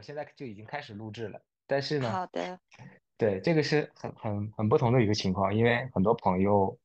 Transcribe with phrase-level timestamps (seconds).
[0.00, 2.58] 我现在就已经开始录制了，但是呢，好的，
[3.18, 6.78] 对，这个是很很很不同的一个情况，因为很多朋友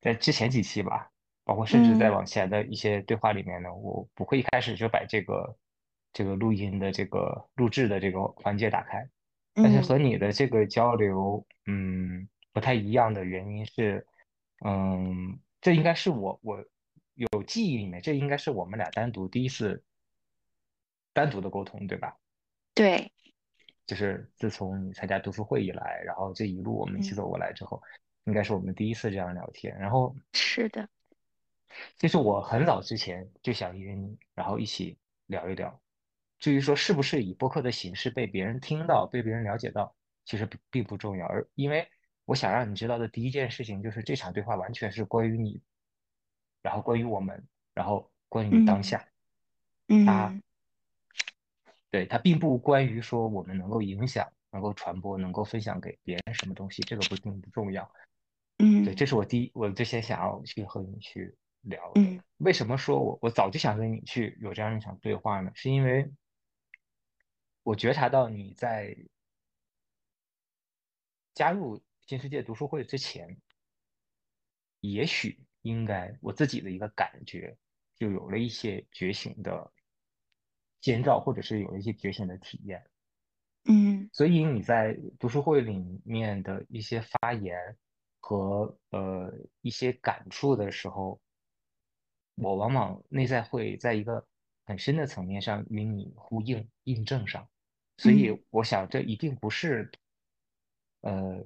[0.00, 1.10] 在之前几期吧，
[1.44, 2.12] 包括甚至在嗯。
[2.12, 5.58] 往前的一些对话里面呢，我不会一开始就把这个
[6.14, 9.06] 这个录音的这个录制的这个环节打开，
[9.52, 9.82] 但是嗯。
[9.82, 14.06] 和你的这个交流，嗯，不太一样的原因是，
[14.64, 16.64] 嗯，这应该是我我
[17.14, 19.84] 有记忆里面，这应该是我们俩单独第一次
[21.12, 22.16] 单独的沟通，对吧？
[22.74, 23.12] 对，
[23.86, 27.82] 就是自从你参加读书会以来，然后这一路我们一起嗯走过来之后，
[28.24, 29.76] 应该是我们第一次这样聊天。
[29.78, 30.88] 然后，是的，
[31.98, 35.80] 其实我很早之前就想约你，然后一起聊一聊。
[36.38, 39.94] 至于说是不是以播客的形式被别人听到、被别人了解到，
[40.24, 41.26] 其实并并不重要。
[41.26, 41.86] 而因为
[42.24, 45.60] 我想让你知道的第一件事情就是这场对话完全是关于你，
[46.62, 49.06] 然后关于我们，然后关于当嗯下。
[50.06, 50.42] 它嗯
[51.90, 57.90] 对，它并不关于说我们能够影响、能够传播、能够分享给别人什么东西，这个不并不重要。
[58.58, 62.00] 嗯对，嗯这是我第一，我最先想要去和你去聊的。
[62.00, 65.50] 嗯为什么说我我早就想跟你去有这样一场对话呢？
[65.54, 66.10] 是因为
[67.62, 68.96] 我觉察到你在
[71.34, 73.36] 加入新世界读书会之前，
[74.80, 77.56] 也许应该我自己的一个感觉
[77.96, 79.70] 就有了一些觉醒的
[80.80, 82.84] 先兆，或者是有一些觉醒的体验。
[83.64, 84.08] 嗯。
[84.12, 87.76] 所以你在读书会里面的一些发言
[88.18, 91.20] 和呃一些感触的时候，
[92.36, 94.26] 我往往内在会在一个
[94.64, 97.48] 很深的层面上与你呼应印证上，
[97.98, 98.16] 所嗯。
[98.16, 99.90] 以我想这一定不是
[101.02, 101.44] 呃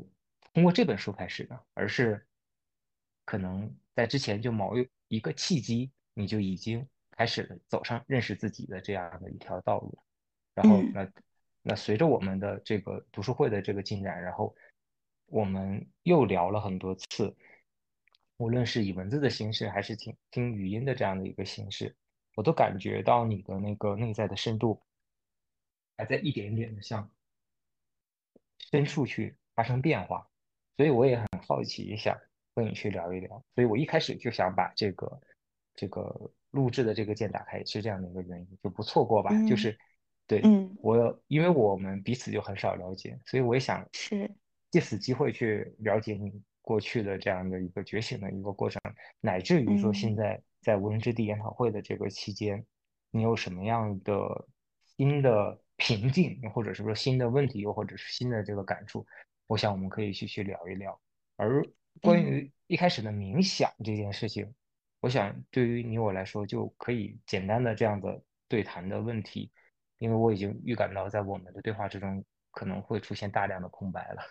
[0.52, 2.26] 通过这本书开始的，而是
[3.24, 6.86] 可能在之前就某一一个契机，你就已经
[7.16, 9.98] 开始走上认识自己的这样的一条道路。
[10.54, 11.12] 然后嗯那
[11.62, 14.54] 那随着我们的这个读书会的这个进展，然后
[15.26, 17.34] 我们又聊了很多次，
[18.36, 21.96] 无论是以文字的形式，还是听听语音的这样的一个形式，
[22.34, 24.82] 我都感觉到你的那个内在的深度
[25.96, 27.10] 还在一点点的向
[28.70, 30.28] 深处去发生变化，
[30.76, 32.16] 所以我也很好奇，也想
[32.54, 33.42] 和你去聊一聊。
[33.54, 35.20] 所以我一开始就想把这个
[35.74, 39.30] 这个录制的这个键打开也，是这样的一个原因，就不错过吧。
[39.46, 39.78] 就嗯是
[40.26, 40.76] 对嗯。
[40.80, 44.30] 我，因为我们彼此就很少了解，所以我也想是。
[44.70, 48.80] 借此机会去了解你过去的这样的一个觉醒的一个过程，
[49.20, 50.16] 乃至于说现嗯。
[50.16, 52.64] 在在无人之地研讨会的这个期间，
[53.10, 54.46] 你有什么样的
[54.96, 59.06] 新的瓶颈，或者是说新的问题，又或者是新的这个感触，
[59.46, 60.98] 我想我们可以去去聊一聊。
[61.36, 61.62] 而
[62.00, 62.24] 关嗯。
[62.24, 64.52] 于一开始的冥想这件事情，
[65.04, 69.52] 我想对于你我来说就可以简单的这样的对谈的问题，
[69.98, 74.22] 因为我已经预感到在我们的对话之中可能会出现大量的空白了。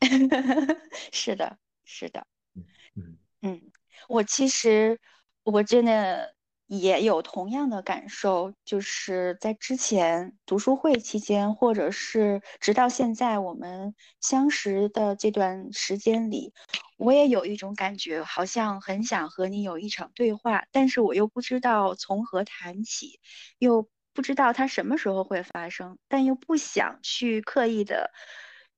[1.12, 2.26] 是的，是的。
[2.54, 2.64] 嗯
[2.94, 3.72] 嗯嗯，
[4.08, 4.98] 我其实
[5.42, 6.34] 我真的
[6.70, 16.52] 也有同样的感受，就是在之前读书会期间，或者是直到现在我们相识的这段时间里，
[16.96, 23.18] 我也有一种感觉，好像很想和你有一场对话，但是我又不知道从何谈起，
[23.58, 28.12] 又不知道它什么时候会发生，但又不想去刻意的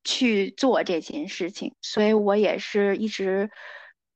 [0.02, 3.50] 去做这件事情，所以我也是一直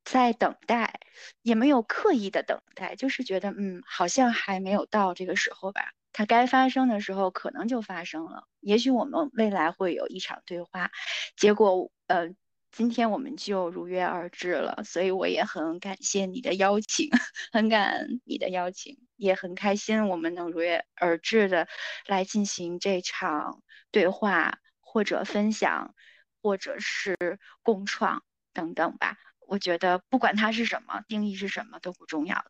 [0.06, 1.00] 在等待，
[1.42, 5.90] 也没有刻意的等待，就是觉得嗯，好像还没有到这个时候吧。
[6.14, 10.90] 它该发生的时候可能就发生了，也许我们未来会有一场对话，
[11.36, 12.34] 结果呃。
[12.72, 17.08] 今天我们就如约而至了，所以我也很感谢你的邀请，
[17.50, 21.68] 很感恩你的邀请，也很开心我们能如约而至的
[22.06, 25.94] 来进行这场对话或者分享，
[26.42, 27.16] 或者是
[27.62, 29.16] 共创等等吧。
[29.46, 32.44] 我觉得不管它是什么，定义是什么都不重要，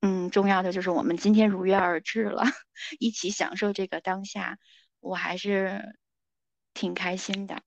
[0.00, 2.44] 嗯，重要的就是我们今天如约而至了，
[3.00, 4.58] 一起享受这个当下，
[5.00, 5.98] 我还是
[6.74, 7.62] 挺开心的。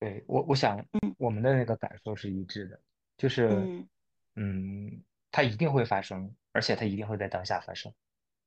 [0.00, 0.84] 对我，我想，
[1.16, 2.80] 我们的那个感受是一致的，
[3.16, 3.86] 就是，
[4.34, 7.94] 嗯，它一定会发生，而且它一定会在当下发生，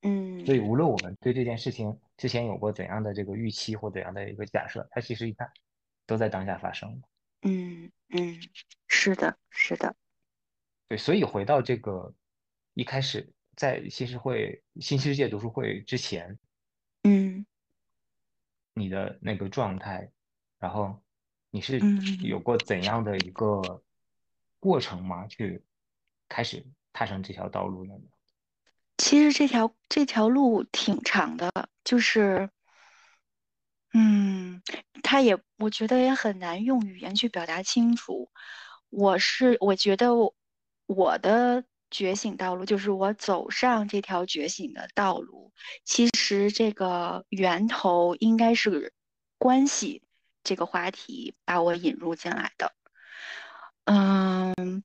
[0.02, 5.50] 嗯，所以无论我们对这件事情之前有过怎样的这个预期或怎样的一个假设，它其实一看
[6.06, 7.02] 都在当下发生。
[7.42, 8.40] 嗯嗯，
[8.88, 9.96] 是的，是的，
[10.88, 12.14] 对，所以回到这个
[12.74, 16.38] 一开始在新世会新世界读书会之前，
[17.04, 17.46] 嗯，
[18.74, 20.12] 你的那个状态，
[20.60, 21.02] 然后。
[21.50, 21.80] 你是
[22.22, 23.82] 有过怎样的一个
[24.60, 25.26] 过程吗？
[25.28, 25.64] 去
[26.28, 27.94] 开始踏上这条道路呢？
[28.98, 31.50] 其实这条这条路挺长的，
[31.86, 32.48] 就是，
[33.94, 34.62] 嗯，
[35.04, 38.32] 它也我觉得也很难用语言去表达清楚。
[38.90, 40.12] 我是我觉得
[40.86, 45.52] 我的觉醒道路，就是我走上这条觉醒的道路，
[45.84, 48.94] 其实这个源头应该是
[49.38, 50.04] 关系。
[50.44, 52.74] 这个话题把我引入进来的，
[53.84, 54.82] 嗯，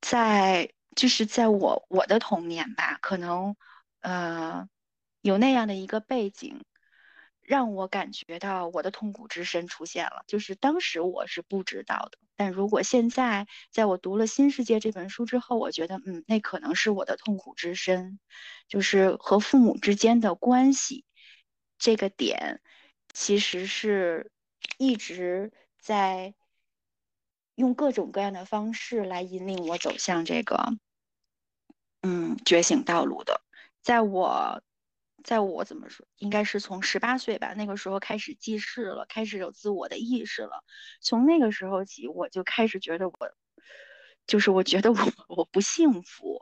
[0.00, 3.54] 在就是在我我的童年吧，可能
[4.00, 4.66] 呃
[5.26, 6.64] 有那样的一个背景，
[7.42, 10.22] 让我感觉到我的痛苦之身出现了。
[10.28, 18.20] 就是当时我是不知道的，但如果现在在我读了《新世界》这本书之后，我觉得嗯，那可能是我的痛苦之身，
[18.68, 21.04] 就是和父母之间的关系
[21.76, 22.60] 这个点。
[23.12, 24.30] 其实是
[24.78, 25.50] 一直
[25.80, 26.34] 在
[27.56, 30.76] 用各种各样的方式来引领我走向这个
[32.02, 33.40] 嗯觉醒道路的。
[33.80, 34.62] 在我，
[35.26, 40.62] 在我怎么说，应该是从十八岁吧，那个时候开始记事了，开始有自我的意识了。
[41.00, 43.14] 从那个时候起，我就开始觉得我，
[44.28, 46.38] 就是我觉得我我不幸福。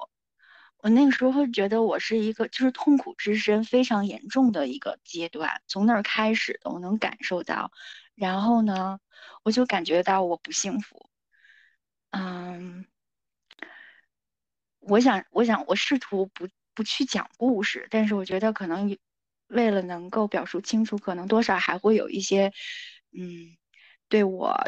[0.77, 7.73] 我那个时候觉得我是一个就是痛苦之身非常严重的一个阶段，从那儿开始的，我能感受到。
[8.15, 9.01] 然后呢，
[9.45, 11.09] 我就感觉到我不幸福。
[12.11, 12.87] 嗯，
[14.81, 18.97] 我想，我想，我试图不不去讲故事，但是我觉得可能
[19.49, 22.53] 为了能够表述清楚，可能多少还会有一些，
[23.13, 23.57] 嗯，
[24.09, 24.59] 对我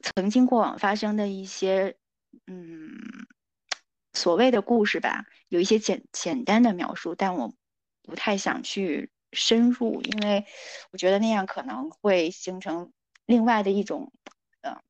[0.00, 1.96] 曾经过往发生的一些，
[2.46, 3.26] 嗯。
[4.14, 7.54] 所谓的故事吧，有一些简简单的描述，但我
[8.02, 10.44] 不太想去深入，因为
[10.90, 12.92] 我觉得那样可能会形成
[13.26, 14.12] 另外的一种，
[14.62, 14.80] 呃，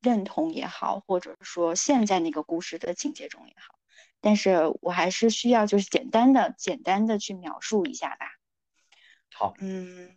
[0.00, 3.75] 认同也好，或者说陷在那个故事的情节中也好。
[4.20, 8.26] 但是我还是需要就是简单的、简单的去描述一下吧。
[9.34, 10.16] 好，嗯，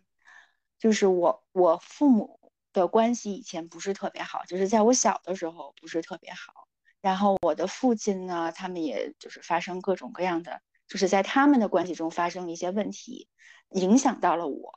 [0.78, 6.68] 就是我我父母的关系以前不是特别好，就是在我小的时候不是特别好。
[7.00, 13.28] 然后我的父亲呢，他们也就是发生各种各样的，就是在他们的关系中发生了一些问题，
[13.70, 14.72] 影响到了我。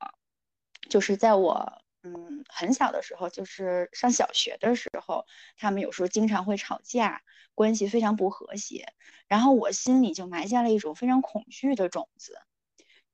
[0.89, 5.25] 就是在我嗯很小的时候，就是上小学的时候，
[5.57, 7.23] 他们有时候经常会吵架，
[7.55, 8.93] 关系非常不和谐。
[9.27, 12.37] 然后我心里就埋下了一种非常恐惧的种子，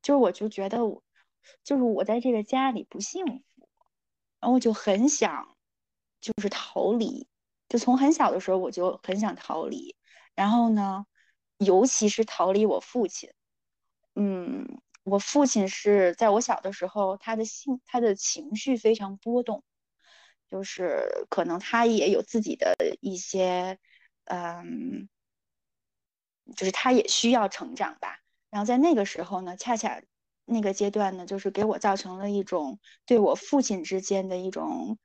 [0.02, 1.04] 就是我就觉得我
[1.64, 3.70] 就是我在这个家里不幸福，
[4.40, 5.56] 然后我就很想
[6.20, 7.28] 就是逃离。
[7.70, 9.96] 就从很小的时候我就很想逃离，
[10.34, 11.06] 然后呢，
[11.60, 13.32] 尤其是逃离我父亲。
[14.16, 19.64] 嗯，我父亲是在我小的时候，他的性他的情绪非常波动，
[20.48, 23.78] 就是可能他也有自己的一些，
[24.26, 25.10] 嗯，
[26.56, 28.20] 就是他也需要成长吧。
[28.50, 30.02] 然后在那个时候呢，恰恰
[30.46, 34.98] 那个阶段呢，就是给我造成了一种对我父亲之间的一种。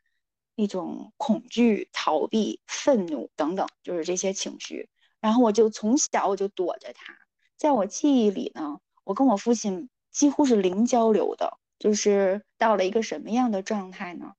[0.57, 4.89] 一种恐惧、逃避、愤怒等等，就是这些情绪。
[5.19, 7.13] 然后我就从小我就躲着他，
[7.57, 11.59] 在我记忆里呢，我跟我父亲几乎是零交流的。
[11.77, 14.33] 就是到了一个什么样的状态呢？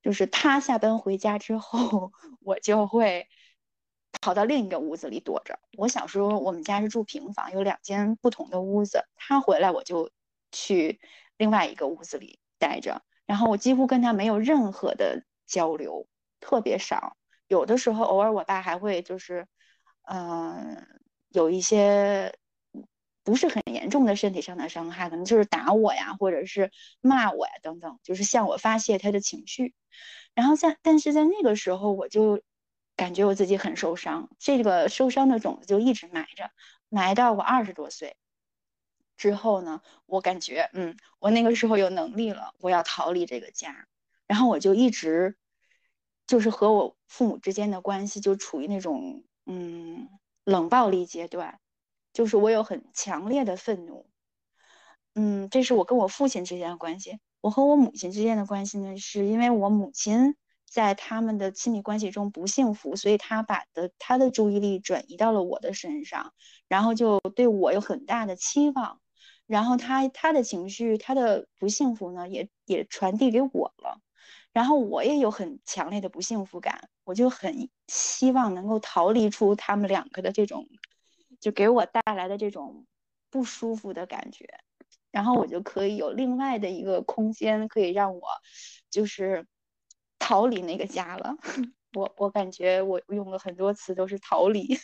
[0.00, 3.28] 就是他下班回家之后， 我就会
[4.22, 5.58] 跑到另一个屋子里躲着。
[5.76, 9.04] 我小时候我们家是住平房，有两间不同的屋子。
[9.16, 10.10] 他回来我就
[10.52, 11.00] 去
[11.36, 13.02] 另外一个屋子里待着。
[13.26, 16.06] 然后我几乎跟他没有任何的交流，
[16.40, 17.16] 特别少。
[17.48, 19.46] 有的时候偶尔我爸还会就是，
[20.08, 20.86] 嗯，
[21.28, 22.38] 有一些
[23.26, 29.74] 不是很严重的身体上的伤害，可能就是打我呀，或者是骂我呀等等，就是向我发泄他的情绪。
[30.32, 32.40] 然后在但是在那个时候我就
[32.94, 36.50] 感觉我自己很受伤，这个受伤的种子就一直埋着，
[36.88, 38.16] 埋到我二十多岁。
[39.16, 43.88] 之后呢，我感觉，嗯，我那个时候有能力了，我要逃离这个家，
[44.28, 45.36] 然后我就一直，
[46.26, 50.08] 就是和我父母之间的关系就处于那种，嗯，
[50.44, 51.58] 冷暴力阶段，
[52.16, 54.06] 就是我有很强烈的愤怒，
[55.14, 57.18] 嗯，这是我跟我父亲之间的关系。
[57.42, 60.34] 我和我母亲之间的关系呢，是因为我母亲
[60.66, 66.32] 在他们的亲密关系中不幸福，所以他把的他的注意力转移到了我的身上，
[66.68, 68.98] 然后就对我有很大的期望。
[69.46, 74.00] 然后他他的情绪，他的不幸福呢，也也传递给我了，
[74.54, 80.66] 然后我也有很强烈的不幸福感，我就很希望能够逃离出他们两个的这种，
[81.40, 82.86] 就给我带来的这种
[83.30, 84.46] 不舒服的感觉，
[85.10, 88.22] 然后我就可以有另外的一个空间，可以让我
[88.90, 89.46] 就是
[90.18, 91.36] 逃离那个家了。
[91.94, 94.78] 我我感觉我用了很多词都是逃离，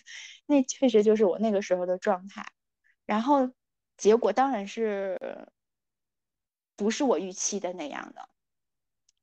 [0.46, 2.44] 那确实就是我那个时候的状态，
[3.06, 3.50] 然后。
[3.98, 5.46] 结果当然是
[6.74, 8.28] 不是我预期的那样的。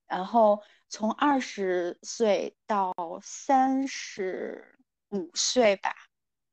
[0.08, 5.94] 然后从二十岁到三十五岁吧，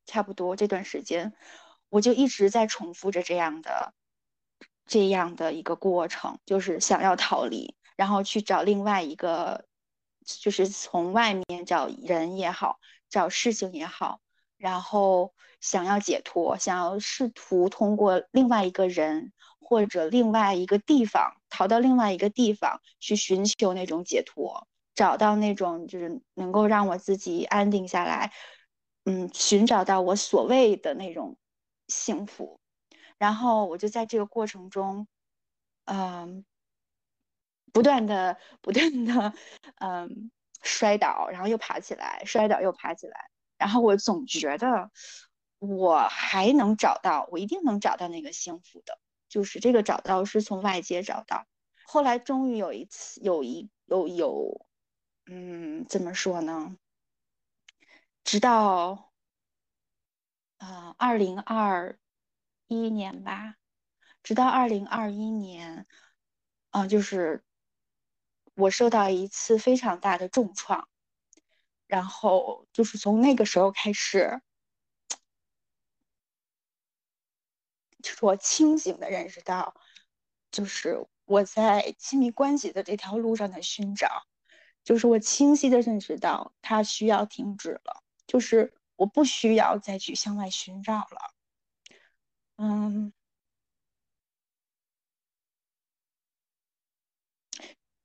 [0.06, 1.34] 差不多这段时间，
[1.88, 3.92] 我就一直在重复着这样的
[4.86, 9.66] 这样的一个过程，就是想要逃离，然后去找另外一个，
[10.24, 12.78] 就是从外面找人也好，
[13.10, 14.20] 找事情也好。
[14.58, 28.32] 然后想要解脱，想要试图通过另外一个人或者另外一个地方逃到另外一个地方去寻求那种解脱，找到那种就是能够让我自己安定下来，
[29.08, 31.36] 嗯，寻找到我所谓的那种
[31.86, 32.60] 幸福。
[33.18, 35.06] 然后我就在这个过程中，
[35.84, 36.44] 嗯，
[37.72, 39.32] 不断的不断的，
[39.76, 40.30] 嗯，
[40.62, 43.30] 摔倒，然后又爬起来，摔倒又爬起来。
[43.56, 44.90] 然后我总觉得
[45.60, 48.98] 我还能找到，我一定能找到那个幸福的，
[49.28, 51.46] 就是这个找到是从外界找到。
[51.84, 54.66] 后来终于有一次，有一有有，
[55.26, 56.76] 嗯，怎么说呢？
[58.26, 59.12] 直到
[60.58, 61.96] 啊，二零二
[62.66, 63.54] 一年吧，
[64.24, 65.86] 直到二零二一年，
[66.70, 67.44] 啊，就是
[68.54, 70.88] 我受到一次非常大的重创。
[71.86, 74.42] 然后就是从那个时候开始，
[78.02, 79.72] 就是我清醒的认识到，
[80.50, 84.26] 就是我在亲密关系的这条路上的寻找，
[84.82, 91.34] 就是我清晰的认识到它需要停止了，就是我不需要再去向外寻找了。
[92.56, 93.12] 嗯，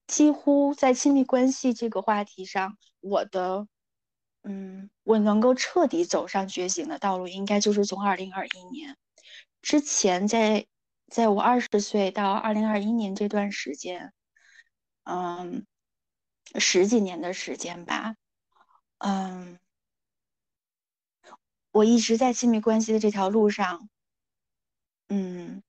[0.08, 3.68] 几乎在亲密关系这个话题上，我的。
[4.44, 8.98] 嗯，我能够彻底走上觉醒的道路，应该就是从二零二一年
[9.62, 10.66] 之前，在
[11.10, 14.14] 在我二十岁到二零二一年这段时间，
[15.04, 15.68] 嗯，
[16.56, 18.16] 十几年的时间吧，
[18.98, 19.60] 嗯，
[21.72, 23.90] 我一直在亲密关系的这条路上，
[25.10, 25.64] 嗯，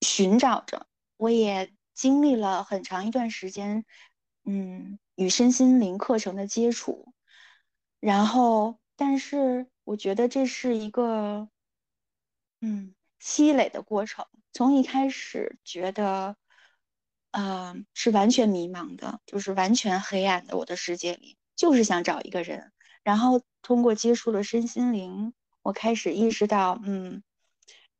[0.00, 0.86] 寻找着，
[1.16, 3.84] 我也经历了很长一段时间，
[4.44, 4.98] 嗯。
[5.16, 7.12] 与身心灵课程的接触，
[8.00, 11.50] 然后，但是我觉得这是一个，
[12.62, 14.26] 嗯，积累的过程。
[14.54, 16.36] 从一开始觉得，
[17.32, 20.56] 嗯，是完全迷茫的，就是完全黑暗的。
[20.56, 27.22] 我的世界里就是想找一个人，然后通过接触了身心灵，我开始意识到，嗯，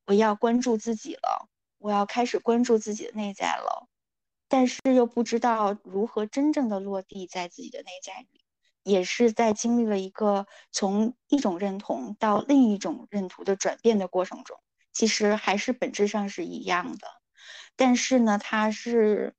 [0.07, 3.89] 我要关注自己了，我要开始关注自己的内在了。
[4.49, 8.45] 但是又不知道如何真正的落地在自己的内在里，
[8.83, 14.59] 也是在经历了一个从一种认同到另一种认同的转变的过程中，
[14.93, 17.07] 其实还是本质上是一样的，
[17.77, 19.35] 但是呢，它是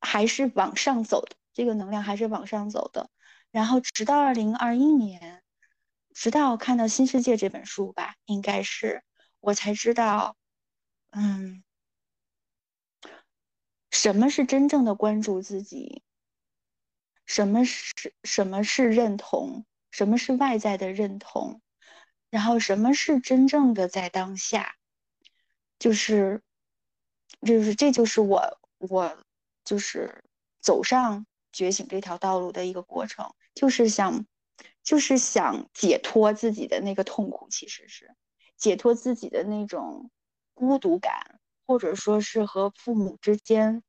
[0.00, 3.10] 还是往上走的，这个能量还是往上走的。
[3.52, 5.44] 然后直到二零二一年，
[6.12, 9.04] 直到看到《新世界》这本书吧，应该是
[9.38, 10.36] 我才知道，
[11.10, 11.62] 嗯。
[13.90, 16.02] 什么是真正的关注自己？
[17.26, 17.92] 什么是
[18.24, 19.66] 什么是认同？
[19.90, 21.60] 什么是外在的认同？
[22.30, 24.76] 然后什么是真正的在当下？
[25.78, 26.42] 就是，
[27.42, 29.18] 就是这就是我我
[29.62, 30.24] 就是
[30.60, 34.26] 走上觉醒这条道路的一个过程，就是想，
[34.82, 38.14] 就是想解脱自己的那个痛苦，其实是
[38.56, 40.10] 解脱自己的那种
[40.54, 43.82] 孤独感，或者说是和父母之间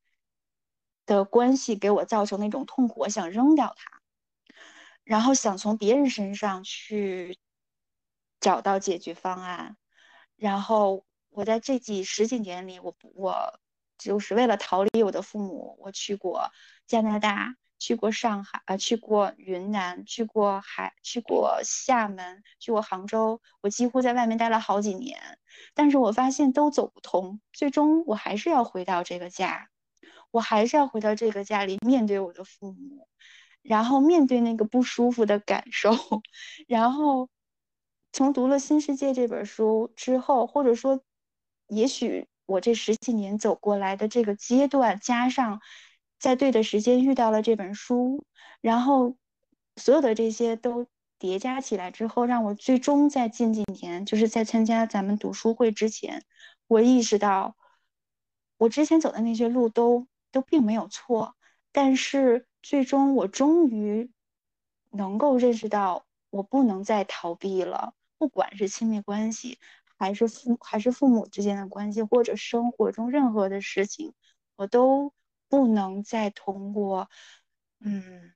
[1.06, 4.02] 的关系给我造成那种痛苦，我想扔掉它，
[5.04, 7.38] 然后想从别人身上去
[8.40, 9.78] 找到解决方案，
[10.36, 13.60] 然后我在这几十几年里，我我。
[13.96, 16.50] 就是为了逃离我的父母，我去过
[16.88, 23.42] 加拿大，去过上海，呃，去过云南，去过海，去过厦门，去过杭州。
[23.60, 25.20] 我几乎在外面待了好几年，
[25.74, 27.42] 但是我发现都走不通。
[27.52, 29.68] 最终我还是要回到这个家，
[30.32, 33.10] 我还是要回到这个家里面对我的父母，
[33.62, 35.92] 然后面对那个不舒服的感受。
[36.70, 37.28] 然后
[38.14, 41.02] 从读了《新世界》这本书之后，或者说，
[41.68, 42.30] 也许。
[42.46, 45.62] 我这十几年走过来的这个阶段，加上
[46.24, 48.24] 在对的时间遇到了这本书，
[48.62, 49.18] 然后
[49.76, 50.88] 所有的这些都
[51.20, 56.24] 叠加起来之后，让我最终在近几年，就是在参加咱们读书会之前，
[56.68, 57.58] 我意识到
[58.58, 61.36] 我之前走的那些路都都并没有错，
[61.74, 64.10] 但是最终我终于
[64.92, 69.60] 能够认识到，我不能再逃避了，不管是亲密关系。
[69.98, 74.14] 还是父还是父母之间的关系，或者生活中任何的事情，
[74.56, 75.12] 我都
[75.54, 77.12] 不能再通过，
[77.80, 78.34] 嗯，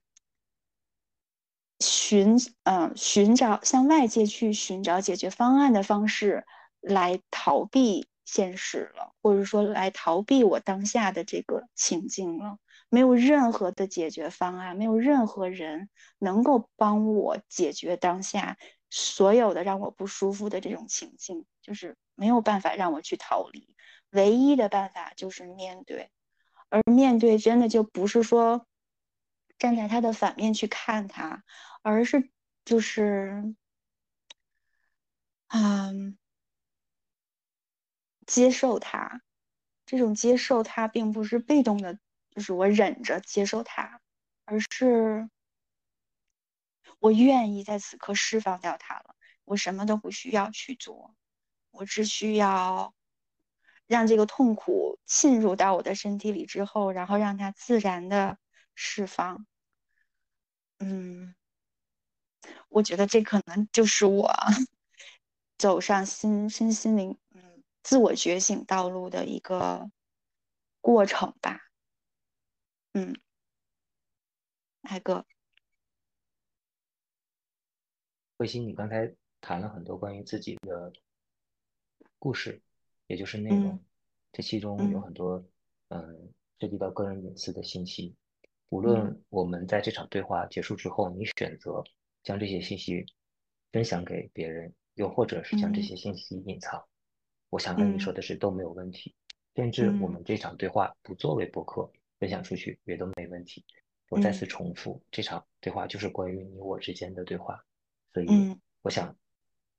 [1.80, 6.46] 寻嗯寻找向外界去寻找解决方案的方式
[6.80, 12.58] 来逃避现实了，或者说来逃避我当下的这个情境了。
[12.88, 18.56] 没有任何的解决方案，没有任何人能够帮我解决当下
[18.90, 21.46] 所有的让我不舒服的这种情境。
[21.62, 23.74] 就是没有办法让我去逃离，
[24.10, 26.12] 唯一的办法就是面对，
[26.68, 28.66] 而面对真的就不是说
[29.58, 31.44] 站在他的反面去看他，
[31.82, 32.30] 而是
[32.64, 33.54] 就是，
[35.48, 36.18] 嗯，
[38.26, 39.22] 接受他。
[39.86, 41.98] 这种接受他，并不是被动的，
[42.30, 44.02] 就是我忍着接受他，
[44.44, 45.30] 而是
[46.98, 51.14] 我愿意在此刻释放掉他了，我什么都不需要去做。
[51.70, 52.92] 我只需要
[53.88, 58.38] 让这个痛苦侵入到我的身体里之后，然后让它自然的
[58.74, 59.46] 释放。
[60.78, 61.34] 嗯，
[62.68, 64.30] 我觉得这可能就是我
[65.58, 69.90] 走上心身心灵嗯自我觉醒道路的一个
[70.80, 71.58] 过程吧。
[72.92, 73.16] 嗯，
[74.82, 75.26] 海哥，
[78.36, 80.92] 慧心，你刚才谈了很多关于自己的。
[82.20, 82.60] 故事，
[83.08, 83.82] 也就是内容，
[84.32, 85.44] 这其中有很多，
[85.88, 88.14] 嗯，涉及到个人隐私的信息。
[88.68, 91.82] 无论我们在这场对话结束之后，你选择
[92.22, 93.04] 将这些信息
[93.72, 96.84] 分享给别人，又或者是将这些信息隐藏，
[97.48, 99.14] 我想跟你说的是都没有问题。
[99.56, 101.90] 甚至我们这场对话不作为博客
[102.20, 103.64] 分享出去也都没问题。
[104.10, 107.64] 我再次重复，这场对话就是关于你我之间的对话，
[108.12, 108.28] 所以
[108.82, 109.16] 我想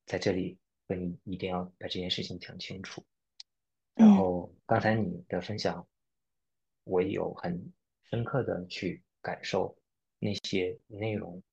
[0.06, 0.58] 在这里。
[0.92, 3.04] 你一定要把这件事情讲清楚。
[4.00, 5.86] 然后刚才你的分享，
[6.86, 7.74] 我有很
[8.06, 9.78] 深刻的去感受
[10.20, 11.44] 那些内容、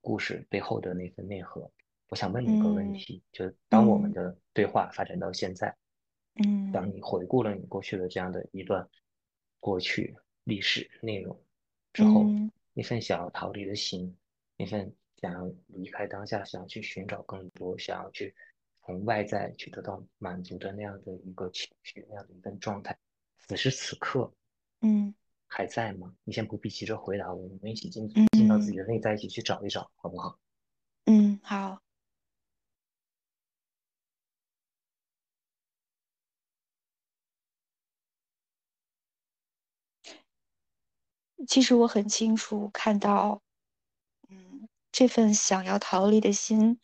[0.00, 1.68] 故事背后的那份内核。
[2.08, 5.76] 我想问你一个问题：，就当我们的对话发展到现在，
[6.44, 8.88] 嗯，当你回顾了你过去的这样的一段
[9.58, 11.36] 过去历史内容
[11.92, 12.24] 之后，
[12.72, 14.16] 那份想要逃离的心，
[14.56, 18.32] 那份想要离开当下、想要去寻找更多、想要去。
[18.90, 22.98] 从外在去得到满足的那样的一个情绪，那样的一份状态，
[23.38, 24.32] 此时此刻，
[24.80, 25.14] 嗯，
[25.46, 26.12] 还在吗？
[26.24, 30.36] 你先不必急着回答我，我们一起进进到自己的内在，一起去找一找，好不好？
[31.04, 31.80] 嗯，好。
[41.46, 43.40] 其实我很清楚看到，
[44.28, 46.80] 嗯，这份想要逃离的心。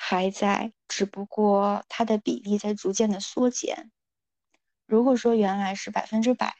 [0.00, 3.90] 还在，只不过它的比例在逐渐的缩减。
[4.86, 6.54] 如果说原来是百分之百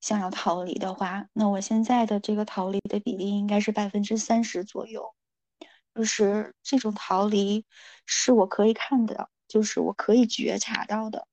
[0.00, 5.12] 想要逃离的话，那我现在的这个逃离的比例应该是百分之三十左右。
[5.92, 7.66] 就是这种逃离
[8.06, 11.26] 是我可以看的，就是我可以觉察到的。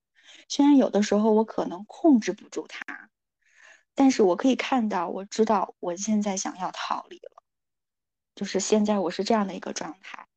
[0.49, 3.11] 虽然有的时候我可能控制不住它，
[3.93, 7.43] 但是我可以看到，我知道我现在想要逃离了。
[8.33, 10.27] 就是现在我是这样的一个状态。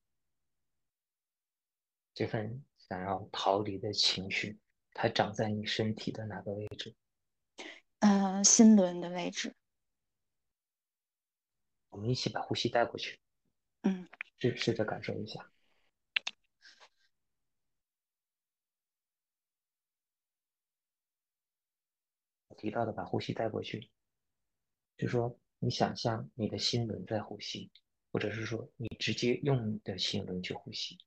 [2.19, 4.59] 这份想要逃离的情绪，
[4.93, 6.93] 它长在你身体的哪个位置？
[8.01, 9.55] 嗯，心轮的位置。
[11.91, 13.21] 我们一起把呼吸带过去，
[13.83, 14.09] 嗯，
[14.41, 15.49] 试试着感受一下。
[22.49, 23.93] 我提到的把呼吸带过去，
[24.97, 27.71] 就说你想象你的心轮在呼吸，
[28.11, 30.99] 或者是说你直接用你的心轮去呼吸，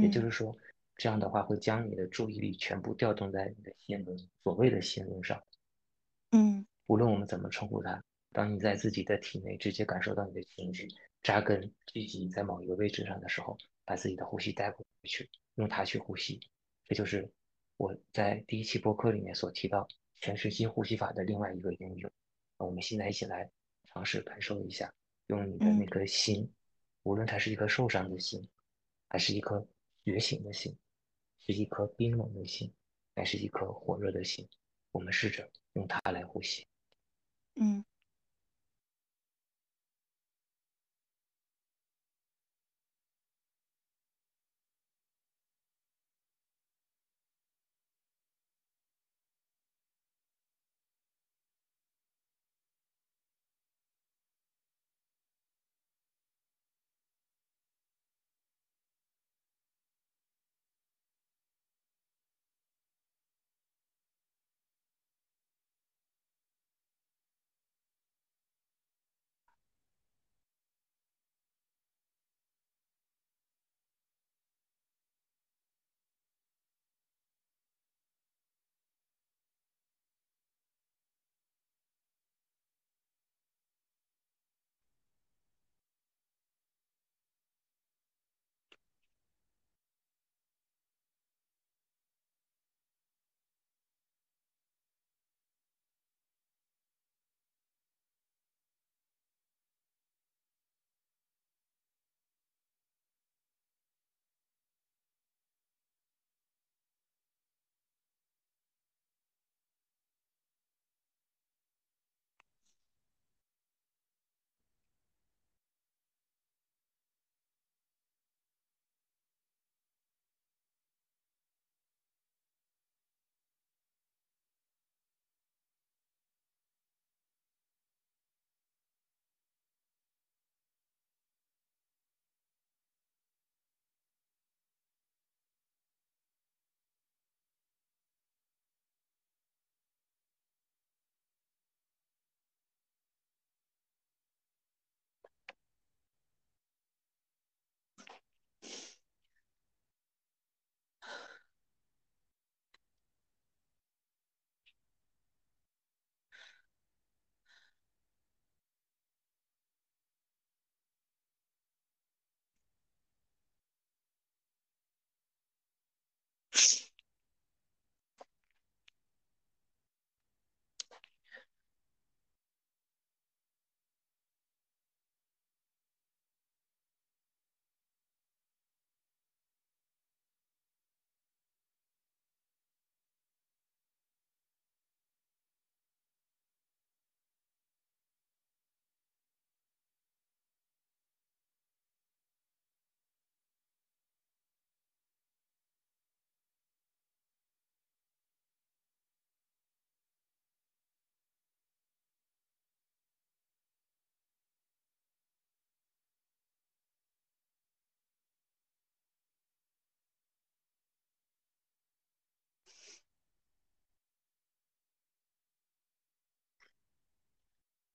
[0.00, 0.56] 也就是说，
[0.96, 5.42] 这样的话会将你的注意力全部调动在你的心轮，所谓的心轮上。
[6.30, 10.88] 嗯，无论我们怎么称呼它，当你在自己的体内直接感受到你的情绪
[11.22, 16.40] 扎根聚集在某一个位置上的时候，把自己的呼吸带过去，用它去呼吸，
[16.84, 17.30] 这就是
[17.76, 19.86] 我在第一期播客里面所提到
[20.20, 22.10] 全身心呼吸法的另外一个应用。
[22.58, 23.50] 我们现在一起来
[23.84, 24.92] 尝试感受一下，
[25.28, 26.50] 用你的那颗心，
[27.02, 28.48] 无论它是一颗受伤的心，
[29.08, 29.66] 还是一颗
[30.06, 30.78] 觉醒的心，
[31.40, 32.72] 是一颗冰冷的心，
[33.16, 34.48] 还是一颗火热的心，
[34.92, 36.64] 我们试着用它来呼吸。
[37.56, 37.84] 嗯。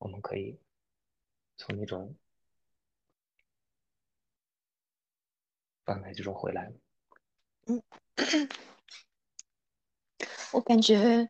[0.02, 0.60] 我们可以
[1.58, 2.16] 从那种
[5.86, 6.74] 状态之中回来。
[7.68, 7.84] 嗯，
[10.54, 11.30] 我感觉，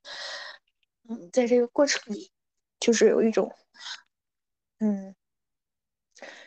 [1.03, 2.31] 嗯，在这个过程里，
[2.79, 3.53] 就是有一种，
[4.79, 5.13] 嗯，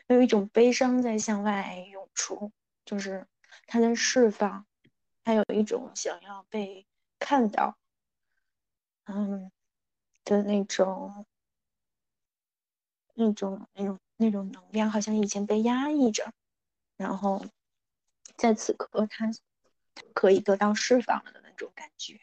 [0.07, 2.51] 有一种悲伤在向外涌出，
[2.87, 3.27] 就是
[3.67, 4.67] 它在释放，
[5.27, 6.87] 还有一种想要被
[7.19, 7.77] 看到，
[9.05, 9.53] 嗯
[10.25, 11.27] 的那种。
[13.15, 16.33] 那种那种那种能量好像以前被压抑着，
[16.97, 17.45] 然后
[18.37, 19.31] 在此刻它
[20.13, 22.21] 可以得到释放了的那种感觉。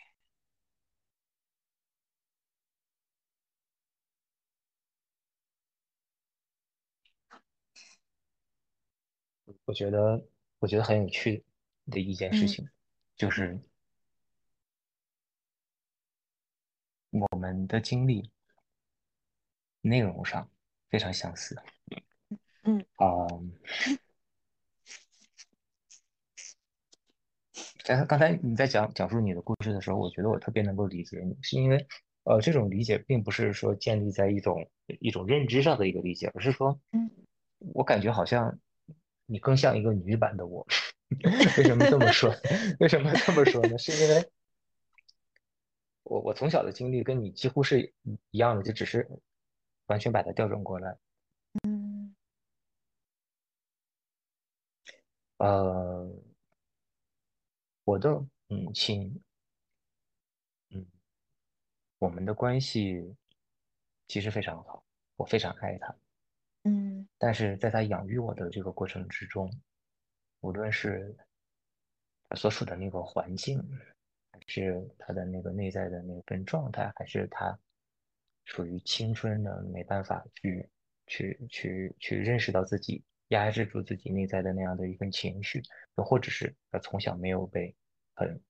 [9.65, 10.27] 我觉得
[10.59, 11.43] 我觉得很有趣
[11.89, 12.69] 的一件事情，
[13.15, 13.59] 就是
[17.09, 18.29] 我们的经历
[19.81, 20.50] 内容上
[20.91, 21.55] 非常相似。
[22.63, 23.25] 嗯啊、
[27.83, 31.87] 在刚才你在讲讲述你的故事的时候，我觉得我特别能够理解你，是因为
[32.23, 37.09] 呃，这种理解并不是说建立在一种一种认知上的一个理解，而是说，嗯
[37.73, 38.59] 我感觉好像
[39.25, 40.67] 你更像一个女版的我。
[41.57, 42.33] 为什么这么说？
[42.79, 43.77] 为什么这么说呢？
[43.77, 44.29] 是因为
[46.03, 49.07] 我我从小的经历跟你几乎是一一样的，就只是
[49.91, 50.97] 完全把它调转过来。
[51.67, 52.15] 嗯
[55.37, 56.09] 呃，
[57.83, 59.21] 我的母亲，
[60.69, 60.85] 嗯，
[61.97, 63.13] 我们的关系
[64.07, 64.81] 其实非常好，
[65.17, 65.93] 我非常爱她。
[66.63, 69.51] 嗯但是在她养育我的这个过程之中，
[70.39, 71.13] 无论是
[72.29, 73.59] 她所处的那个环境，
[74.31, 77.59] 还是她的那个内在的那份状态，还是她
[78.45, 80.69] 属于青春的没办法去
[81.07, 85.61] 去去去认识到自己，压制住自己内在的那样的一份情绪，
[85.97, 87.75] 又或者是他从小没有被
[88.13, 88.41] 很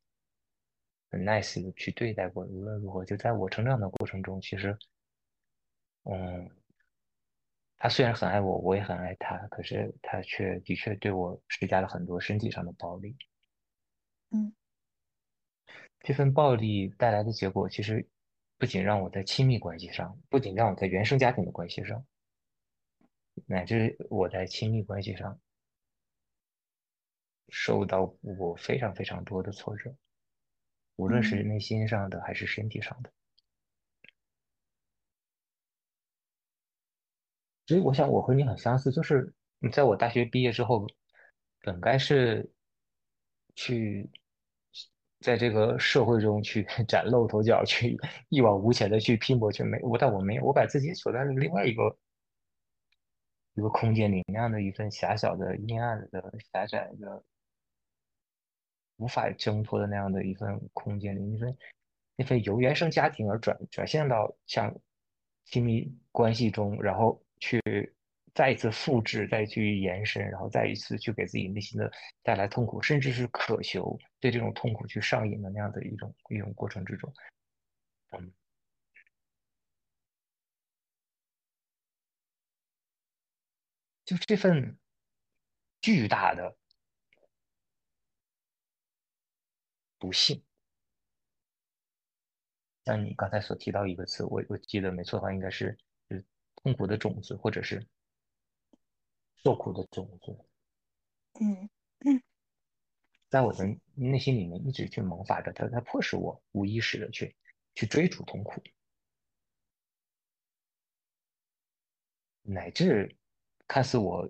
[1.10, 4.78] 很 nice 的去对待过，无论如何，就在我成长的过程中，其实，
[6.04, 6.50] 嗯，
[7.78, 13.16] 他虽然很爱我，我也很爱他，可是他却的确对我施加了很多身体上的暴力。
[14.32, 14.54] 嗯
[16.00, 18.08] 这份暴力带来的结果，其实
[18.62, 22.06] 不仅让我在亲密关系上，不仅让我在原生家庭的关系上，
[23.48, 25.42] 乃至我在亲密关系上
[27.50, 29.96] 受到过非常非常多的挫折，
[30.96, 33.12] 无论是嗯内心上的还是身体上的。
[37.66, 40.86] 所以我想我和你很相似，就是你在我大学毕业之后，
[41.62, 42.48] 本该是
[43.56, 44.08] 去
[45.22, 47.98] 在这个社会中去 崭露头角，去
[48.30, 51.98] 一往无前的去拼搏，去没我，但我没有，我把自己锁在了另外一个
[53.54, 57.24] 一个空间里，那样的一份狭小的、阴暗的、狭窄的、
[58.98, 61.56] 无法挣脱的那样的一份空间里，一份
[62.16, 64.76] 那份由原生家庭而转转现到像
[65.46, 67.62] 亲密关系中，然后去
[68.34, 71.92] 再一次复制，再去延伸，然后再一次去给自己内心的
[72.24, 77.14] 带来痛苦，甚至是渴求对这种痛苦去上瘾的那样的一种一种过程之中，
[78.12, 78.32] 嗯，
[84.06, 84.78] 就这份
[85.82, 86.56] 巨大的
[90.00, 90.42] 不幸。
[92.86, 95.78] 像你刚才所提到一个词，我我记得没错的话，应该是
[96.10, 97.86] 是痛苦的种子，或者是
[99.44, 100.38] 受苦的种子，
[101.40, 101.70] 嗯
[102.06, 102.22] 嗯。
[103.30, 107.34] 在我的内心里面一直去萌发着，它它迫使我无意识的去
[107.76, 108.62] 去追逐痛苦，
[112.42, 113.16] 乃至
[113.68, 114.30] 看似我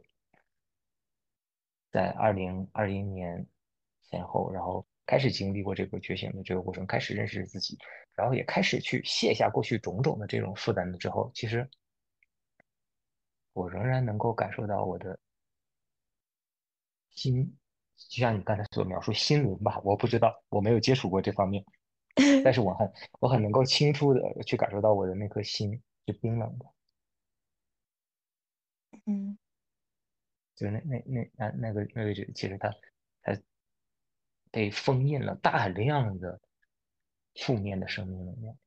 [1.90, 3.46] 在二零二零年
[4.04, 7.78] 前后，然后开始经历过这个觉醒的这个过程，开始认识自己，
[8.14, 11.68] 然后也开始去卸下过去种种的这种负担了之后，其实
[13.54, 15.20] 我仍然能够感受到我的
[17.10, 17.58] 心，
[17.96, 21.64] 就像你刚才所描述心轮吧，我不知道，我没有接触过这方面，
[22.44, 26.66] 但是我很我很能够清楚的去感受到我的那颗心是冰冷的，
[29.06, 29.38] 嗯
[30.56, 32.70] 就是那那那那那个那个位置，其实它
[33.22, 33.38] 它
[34.52, 36.40] 被封印了大量的
[37.36, 38.58] 负面的生命能量。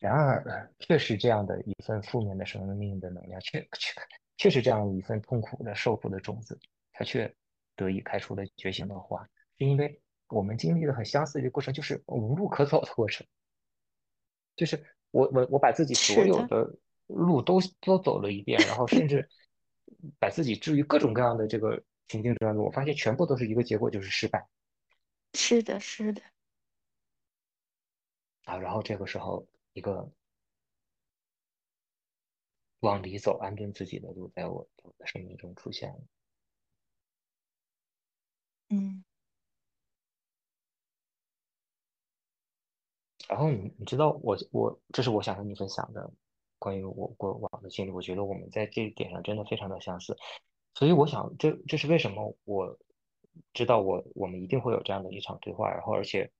[0.00, 4.00] 然而，确实这样的一份负面的生命的能量，确确
[4.36, 6.58] 确实这样一份痛苦的受苦的种子，
[6.92, 7.32] 它却
[7.76, 9.22] 得以开出了觉醒的花，
[9.58, 13.26] 是因为我们经历了很相似的过程，就是无路可走的过程，
[14.56, 16.74] 就是我我我把自己所，有的
[17.06, 19.28] 路都都走了一遍，然后甚至
[20.18, 24.48] 把自己置于各种各样的这个情境当中，我发现全部都是一个结果，就是失败。
[25.34, 26.22] 是的，是的，
[28.44, 28.56] 啊。
[28.56, 30.10] 然后这个时候，一个
[32.80, 36.00] 往里走、安顿自己的路，在我我的生命中出现了。
[38.68, 39.02] 嗯
[43.28, 46.12] 然后你你知道我我这是我想和你分享的
[46.58, 50.16] 关于我过往的经历，我觉得我们在这一点上真的非常的相似，
[50.74, 52.76] 所以我想这这是为什么我
[53.52, 56.32] 知道我我们一定会有这样的一场对话，然后而且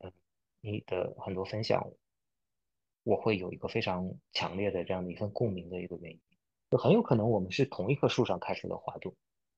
[0.00, 0.12] 嗯
[0.60, 1.90] 你的很多分享，
[3.08, 6.20] 我会有一个非常强烈的这样的一份共鸣的一个原因，
[6.70, 9.14] 就很有可能我们是同一棵树上开出的花朵，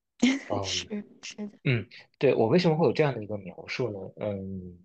[0.22, 1.86] 嗯是是的，嗯，
[2.18, 4.12] 对，我为什么会有这样的一个描述呢？
[4.16, 4.84] 嗯。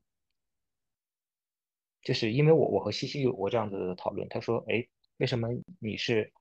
[2.01, 5.47] 就是因为我我和西西有过这样子的讨论，他说，哎，为什么
[5.80, 6.32] 你是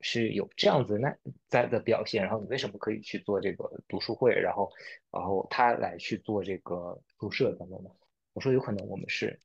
[0.00, 1.16] 是有这样子那
[1.46, 4.68] 在的表现，然后你为什么可以去做这个读书会，然后
[5.12, 7.90] 然后他来去做这个宿舍等等的？
[8.32, 9.38] 我说有可能我们是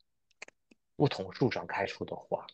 [0.95, 2.45] 不同树上开出的花。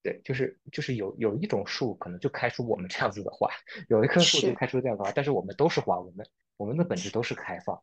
[0.00, 3.50] 对，就是就是有有一种树可能就开出我们这样子的花，
[3.88, 7.82] 有一棵树就开出这样的花，但是我们都是花，我们我们的本质都是开放，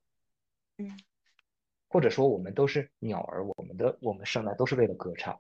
[0.78, 0.98] 嗯，
[1.90, 5.40] 或者说我们都是鸟儿，我们的我们生来都是为了歌唱，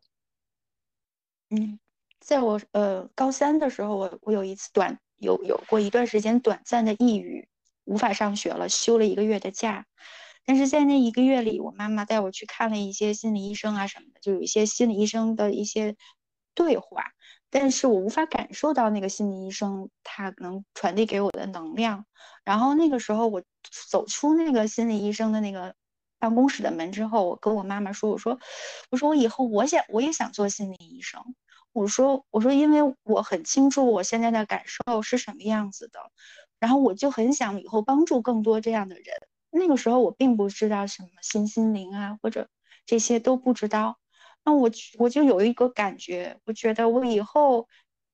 [1.49, 1.79] 嗯，
[2.19, 7.47] 在我呃高三的时候，我我有一次短有有过一段时间短暂的抑郁，
[7.85, 9.87] 无法上学了，休了一个月的假，
[10.45, 15.95] 但是在那一个月里，我妈妈带我去看了一些心理医生啊什么的，就有一些心理医生的一些。
[16.57, 17.03] 对话，
[17.49, 22.05] 但是我无法感受到那个心理医生他能传递给我的能量。
[22.45, 23.43] 然后那个时候，我
[23.89, 25.75] 走出那个心理医生的那个
[26.17, 28.39] 办公室的门之后，我跟我妈妈说：“我说，
[28.89, 31.21] 我说我以后我想我也想做心理医生。
[31.73, 35.99] 我说我说，因为我很清楚我现在的感受是什么样子的，
[36.57, 39.05] 然后我就很想以后帮助更多这样的人。
[39.55, 42.49] 那个时候我并不知道什么新心灵啊，或者
[42.85, 43.97] 这些都不知道。”
[44.43, 47.67] 那我我就有一个感觉，我觉得我以后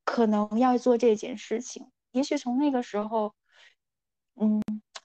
[0.06, 1.92] 可能要做这件事情。
[2.12, 3.34] 也许从那个时候，
[4.36, 4.62] 嗯，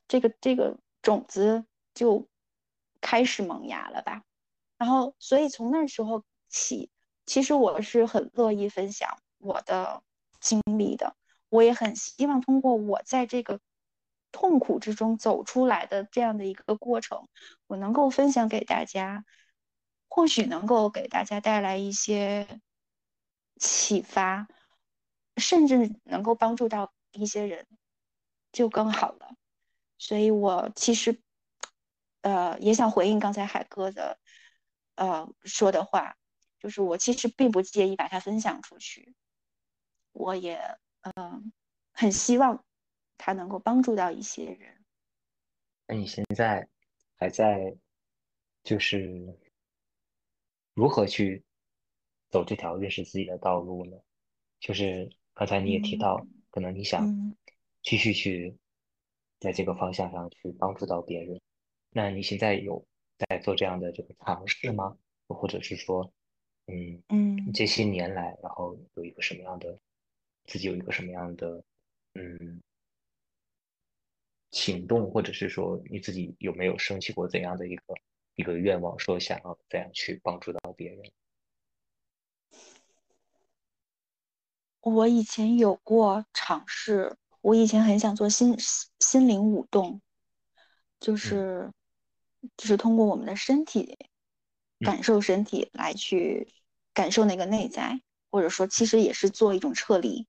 [0.06, 2.28] 这个这个种子就
[3.00, 4.22] 开始萌芽了吧。
[4.78, 6.90] 然后，所以从那时候起，
[7.24, 10.02] 其实我是很乐意分享我的
[10.38, 11.16] 经历的。
[11.48, 13.58] 我也很希望通过我在这个
[14.36, 17.26] 痛苦之中走出来的这样的一个过程，
[17.66, 19.24] 我能够分享给大家。
[20.08, 22.60] 或许能够给大家带来一些
[23.56, 24.46] 启发，
[25.36, 27.66] 甚至能够帮助到一些人，
[28.52, 29.34] 就更好了。
[29.98, 31.20] 所以我其实，
[32.22, 34.18] 呃，也想回应刚才海哥的，
[34.94, 36.16] 呃，说的话，
[36.60, 39.14] 就是我其实并不介意把它分享出去，
[40.12, 41.52] 我也，嗯，
[41.92, 42.64] 很希望
[43.18, 44.84] 它能够帮助到一些人。
[45.86, 46.68] 那你现在
[47.16, 47.76] 还在，
[48.62, 49.38] 就是？
[50.74, 51.42] 如何去
[52.28, 53.96] 走这条认识自己的道路呢？
[54.60, 57.34] 就是刚才你也提到，可能你想
[57.82, 58.54] 继续去
[59.40, 61.40] 在这个方向上去帮助到别人。
[61.88, 64.98] 那你现在有在做这样的这个尝试吗？
[65.28, 66.12] 或者是说，
[66.66, 69.78] 嗯嗯，这些年来，然后有一个什么样的
[70.44, 71.64] 自己有一个什么样的
[72.12, 72.60] 嗯
[74.50, 77.82] 行动，或者是说你自己有没有升起过怎样的一个？
[78.38, 81.10] 一个愿望，说想要怎样去帮助到别人。
[84.82, 88.54] 我以前有过尝试，我以前很想做心
[89.00, 90.02] 心灵舞动，
[91.00, 91.72] 就是
[92.58, 93.96] 就是通过我们的身体
[94.80, 96.52] 感受身体来去
[96.92, 100.28] 感受那个内在，或者说其实也是做一种撤离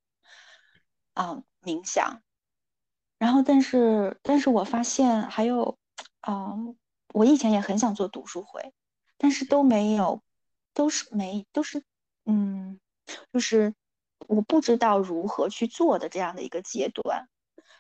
[1.14, 2.24] 啊冥想。
[3.18, 5.78] 然后，但是但是我发现还有，
[6.28, 6.76] 嗯。
[7.14, 8.74] 我以前也很想做读书会，
[9.18, 10.22] 但是都没有，
[10.74, 11.82] 都是没都是，
[12.26, 12.80] 嗯，
[13.32, 13.74] 就是
[14.28, 17.28] 我不知道如何去做的这样的一个阶段。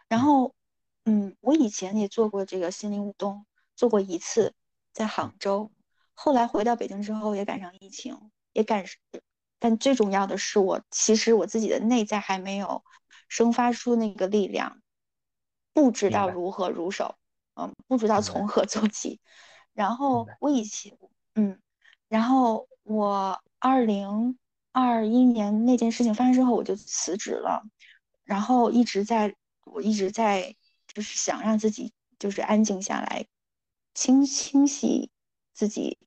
[0.07, 0.55] 然后，
[1.03, 4.55] 嗯，我以前也做过这个心灵舞动，做过一次
[4.91, 5.71] 在杭州，
[6.15, 8.85] 后来回到北京之后也赶上疫情，也赶，
[9.59, 12.83] 但最重要的是我其实我自己的内在还没有
[13.27, 14.81] 生发出那个力量，
[15.77, 17.13] 不知道如何入手。
[17.53, 19.19] 嗯，不知道从何做起。
[19.73, 20.97] 然后我以前，
[21.35, 21.59] 嗯，
[22.07, 24.39] 然后我二零
[24.71, 27.61] 二一年那件事情发生之后，我就辞职了。
[28.23, 30.55] 然后一直在，我一直在，
[30.87, 33.27] 就是想让自己就是安静下来，
[33.93, 35.11] 清清晰
[35.53, 35.99] 自己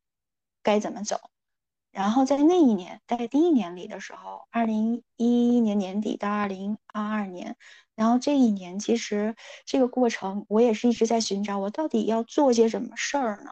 [0.64, 1.20] 该怎么走。
[1.92, 7.56] 然后在那一年，在第一年里的时候，二零一一年年底到二零二二年。
[8.00, 9.36] 然后这一年，其实
[9.66, 13.50] 这个过程，我也是一直在寻找，我到底要做些什么事儿呢？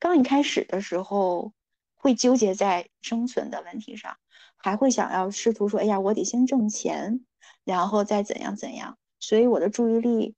[0.00, 1.52] 刚一开始的时候，
[1.94, 4.16] 会纠结在生存的问题上，
[4.56, 7.24] 还会想要试图说，哎呀，我得先挣钱，
[7.62, 8.98] 然后再怎样怎样。
[9.20, 10.34] 所以我的注意力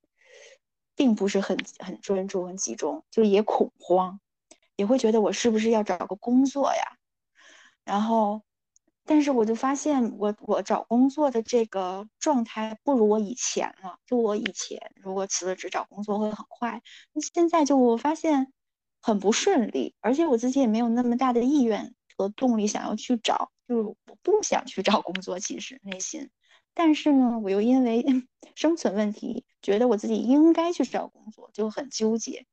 [0.94, 4.20] 并不是很很专注、很集中，就也恐慌，
[4.76, 6.98] 也会觉得我是不是要找个工作呀？
[7.86, 8.42] 然后。
[9.08, 13.96] 但是我就发现，我我找工作的这个状态不如我以前了。
[14.06, 16.82] 就我以前如果辞了职找工作会很快，
[17.14, 18.52] 那现在就我发现
[19.00, 26.28] 很不顺利，而且我自己也没有那么大的意愿和动力想要去找，就是我不想去找工作，其实内心。
[26.74, 28.04] 但是呢，我又因为
[28.54, 32.44] 生存问题，觉得我自己应该去找工作，就很纠结。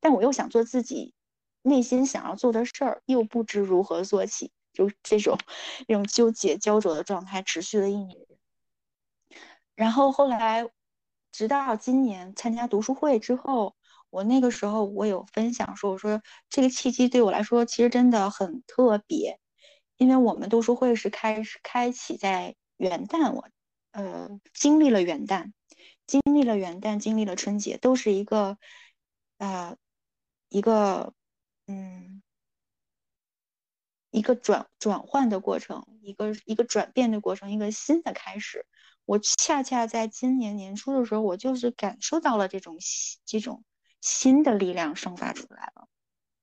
[0.00, 1.14] 但我又想做自己
[1.62, 5.38] 内心想要做的事儿，又不知如何做起，就这种
[5.86, 8.16] 这种纠结焦灼的状态持续了一年。
[9.74, 10.68] 然后后来，
[11.32, 13.74] 直到今年参加读书会之后，
[14.10, 19.38] 我那个时候我有分享说，我说这个契机对我来说其实真的很特别，
[19.96, 23.48] 因为我们读书会是开始开启在元旦，我
[23.92, 25.52] 呃经历了元旦，
[26.06, 28.58] 经历了元旦，经历了春节，都是一个
[29.38, 29.76] 啊
[30.48, 31.14] 一个
[31.66, 32.19] 嗯
[34.10, 38.66] 一个转转换的过程，一个一个转变的过程，一个新的开始。
[39.04, 42.78] 我恰恰在今年年初的时候，我就是感受到了这种
[43.24, 43.64] 这种
[44.00, 45.88] 新的力量生发出来了。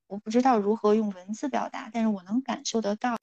[0.06, 3.16] 我不知道如何用文字表达，但是我能感受得到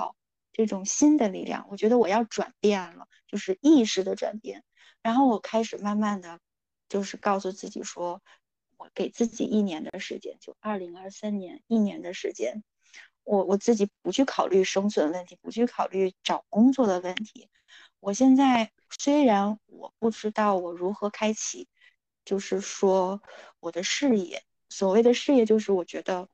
[0.52, 1.68] 这种新的力量。
[1.70, 4.64] 我觉得我要转变了，就是意识的转变。
[5.02, 6.40] 然后我开始慢慢的，
[6.90, 8.22] 就是告诉自己说，
[8.78, 12.64] 我给自己一年的时间，就二零二三年一年的时间，
[13.26, 17.50] 我我自己不去考虑生存问题，不去考虑找工作的问题。
[18.00, 21.68] 我现在虽然我不知道我如何开启，
[22.24, 23.22] 就是说
[23.60, 26.30] 我的事业，所谓的事业，就是我觉得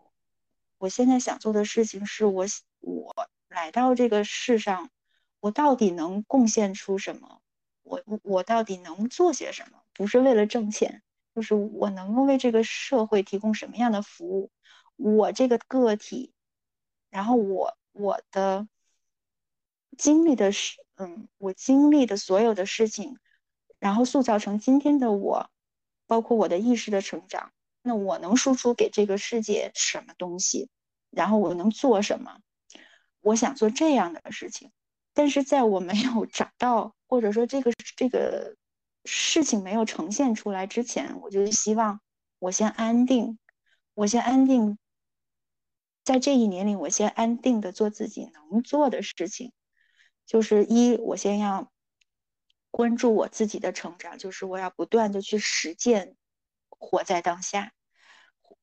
[0.78, 2.46] 我现在想做的事情是我
[2.82, 3.16] 我
[3.48, 4.90] 来到这个世上，
[5.40, 7.42] 我到底能贡献出什么？
[7.84, 9.82] 我我到底能做些什么？
[9.94, 11.02] 不是为了挣钱，
[11.36, 14.52] 就是我能够为这个社会提供什么样的服务？
[14.98, 16.34] 我这个个体，
[17.12, 18.68] 然后我我的
[19.96, 20.78] 经历的事。
[20.98, 23.18] 嗯，我经历的所有的事情，
[23.80, 25.50] 然后塑造成今天的我，
[26.06, 27.52] 包括我的意识的成长。
[27.82, 30.70] 那我能输出给这个世界什么东西？
[31.10, 32.38] 然后我能做什么？
[33.22, 34.72] 我想做这样的事情，
[35.16, 38.56] 但是在我没有找到，或者说这个这个
[39.06, 42.00] 事情没有呈现出来之前，我就希望
[42.38, 43.40] 我先安定，
[43.96, 44.78] 我先安定，
[46.12, 49.54] 在这一年里，我先安定的做自己能做的事情。
[50.26, 51.72] 就是一，我先要
[52.70, 56.18] 关注我自己的成长，就是我要不断的去实践，
[56.68, 57.72] 活在当下，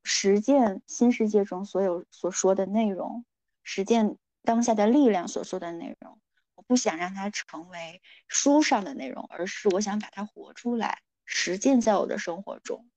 [0.02, 3.24] 实践新世界中所有所说的内容，
[3.62, 6.20] 实践当下的力量所说的内容。
[6.54, 12.90] 我不想让它成为书上的内容，而是我想把它活出来，实践在我的生活中。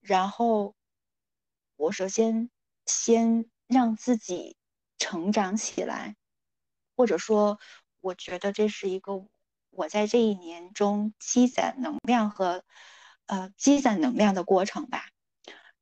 [0.00, 0.74] 然后，
[1.76, 2.48] 我首先
[2.86, 4.56] 先让自己
[4.98, 6.16] 成长起来，
[6.96, 7.58] 或者说。
[8.00, 9.26] 我觉得这是一个
[9.70, 12.62] 我在这一年中积攒能量和
[13.26, 15.06] 呃积攒能量的过程吧。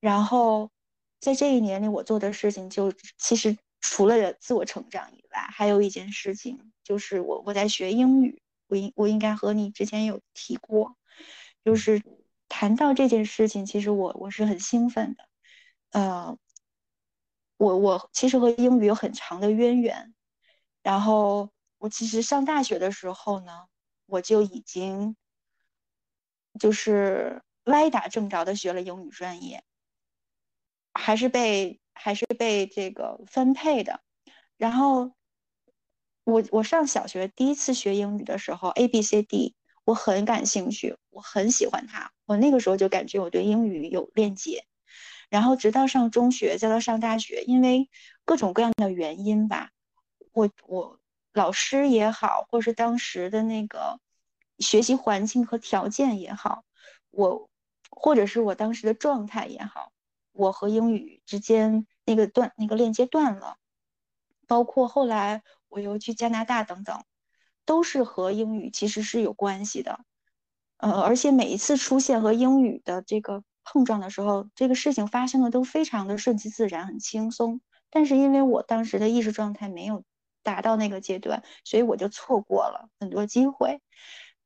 [0.00, 0.70] 然后
[1.20, 8.40] 在这一年里，我做的事情就其实除了自我成长以外，还有一件事情就是我我在学英语。
[8.68, 10.96] 我应我应该和你之前有提过，
[11.62, 12.02] 就是
[12.48, 15.28] 谈到这件事情，其实我我是很兴奋的。
[15.90, 16.38] 呃，
[17.56, 20.14] 我我其实和英语有很长的渊源，
[20.82, 21.50] 然后。
[21.78, 23.66] 我其实上大学的时候呢，
[24.06, 25.14] 我就已经
[26.58, 29.62] 就是歪打正着的学了英语专业，
[30.94, 34.00] 还是被还是被这个分配的。
[34.56, 35.12] 然后
[36.24, 39.54] 我我上小学第一次学英语的时候，A B C D，
[39.84, 42.10] 我很感兴趣，我很喜欢它。
[42.24, 44.64] 我那个时候就感觉我对英语有链接。
[45.28, 47.88] 然后直到上中学，再到上大学，因为
[48.24, 49.70] 各种各样的原因吧，
[50.32, 50.98] 我我。
[51.32, 54.00] 老师也好，或是当时的那个
[54.58, 56.64] 学习环境和条件也好，
[57.10, 57.50] 我
[57.90, 59.92] 或者是我当时的状态也好，
[60.32, 63.58] 我和英语之间那个断那个链接断了。
[64.46, 67.04] 包括后来我又去加拿大等等，
[67.66, 70.00] 都是和英语其实是有关系的。
[70.78, 77.60] 呃，而且每一次出现和英语的这个碰撞的时候，这个事情发生的都非常的顺其自然，很轻松。
[77.90, 80.02] 但是因为我当时的意识状态没有。
[80.46, 83.80] 达到那个阶段，所以我就错过了很多机会。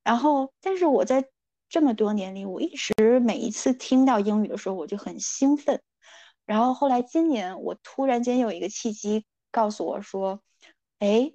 [0.03, 1.29] 然后，但是我在
[1.69, 5.83] 这么多年里，我一直每一次听到英语的时候，我就很兴奋。
[6.47, 10.41] 然后后来今年，我突然间有一个契机告诉我说
[11.01, 11.35] ：“哎，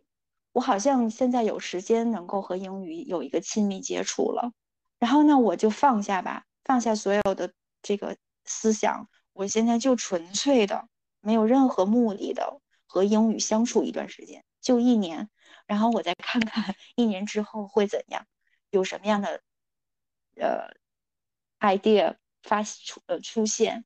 [0.53, 4.51] 我好像现在有时间能够和英语有一个亲密接触了。”
[4.97, 7.53] 然后呢，我就放下吧，放下所有的
[7.85, 10.89] 这个思想，我现在就纯粹的，
[11.21, 14.43] 没有任何目的的和英语相处一段时间。
[14.59, 15.29] 就一年，
[15.67, 18.25] 然后我再看看一年之后会怎样，
[18.71, 19.43] 有什么样的
[20.35, 20.73] 呃
[21.59, 23.85] idea 发出呃出现，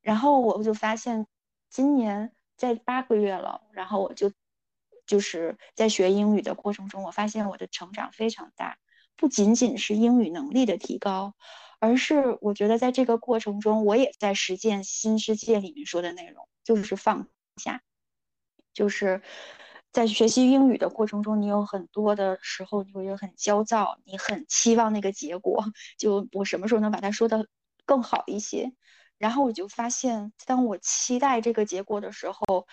[0.00, 1.26] 然后我就发现
[1.68, 4.32] 今年在八个月了，然后我就
[5.06, 8.78] 就是在学英语的过程中，我发现我的成长非常大，
[9.16, 11.34] 不仅仅是英语能力的提高，
[11.84, 17.82] 而是我觉得在这个过程中，我也在实践新世界里面说的内容，就是放下。
[18.72, 19.20] 就是
[19.92, 25.62] 在学习英语的过程中，你有很多的时候你会很焦躁，你很期望那个结果，
[25.98, 27.46] 就我什么时候能把它说的
[27.84, 28.72] 更好一些。
[29.18, 32.66] 然后我就发现，当我期待这个结果的时候，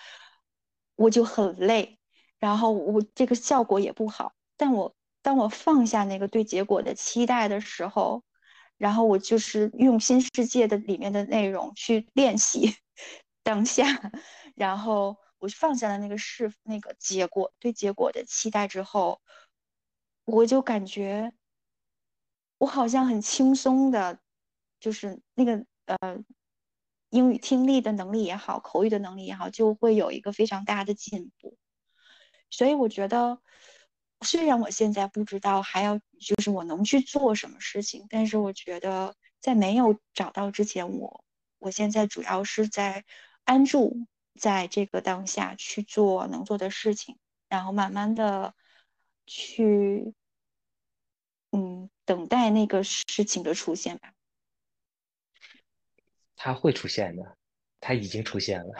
[0.96, 1.98] 我就很累，
[2.38, 4.32] 然后我这个效果也不好。
[4.56, 8.24] 但我当我放下那个对结果的期待的时候，
[8.78, 12.76] 然后我就是用新世界的里面的内容去练习
[13.42, 13.84] 当下，
[14.54, 15.16] 然后。
[15.42, 19.20] 我放下了那个是那个结果对结果的期待之后，
[20.24, 21.32] 我就感觉
[22.58, 24.20] 我好像很轻松的，
[24.78, 25.98] 就是那个呃
[27.10, 31.56] 英语听力的能力也好，口语的能力也好，就会有一个非常大的进步。
[32.48, 33.40] 所以我觉得，
[34.22, 41.24] 虽然我现在不知道还要就是我能去做什么事情，但是我觉得在没有找到之前，我
[41.58, 43.04] 我现在主要是在
[43.44, 44.06] 安住。
[44.40, 47.18] 在这个当下去做能做的事情，
[47.50, 48.54] 然后慢慢的
[49.26, 50.14] 去，
[51.50, 54.14] 嗯，等待那个事情的出现吧。
[56.34, 57.36] 它会出现的，
[57.78, 58.74] 它已经出现了。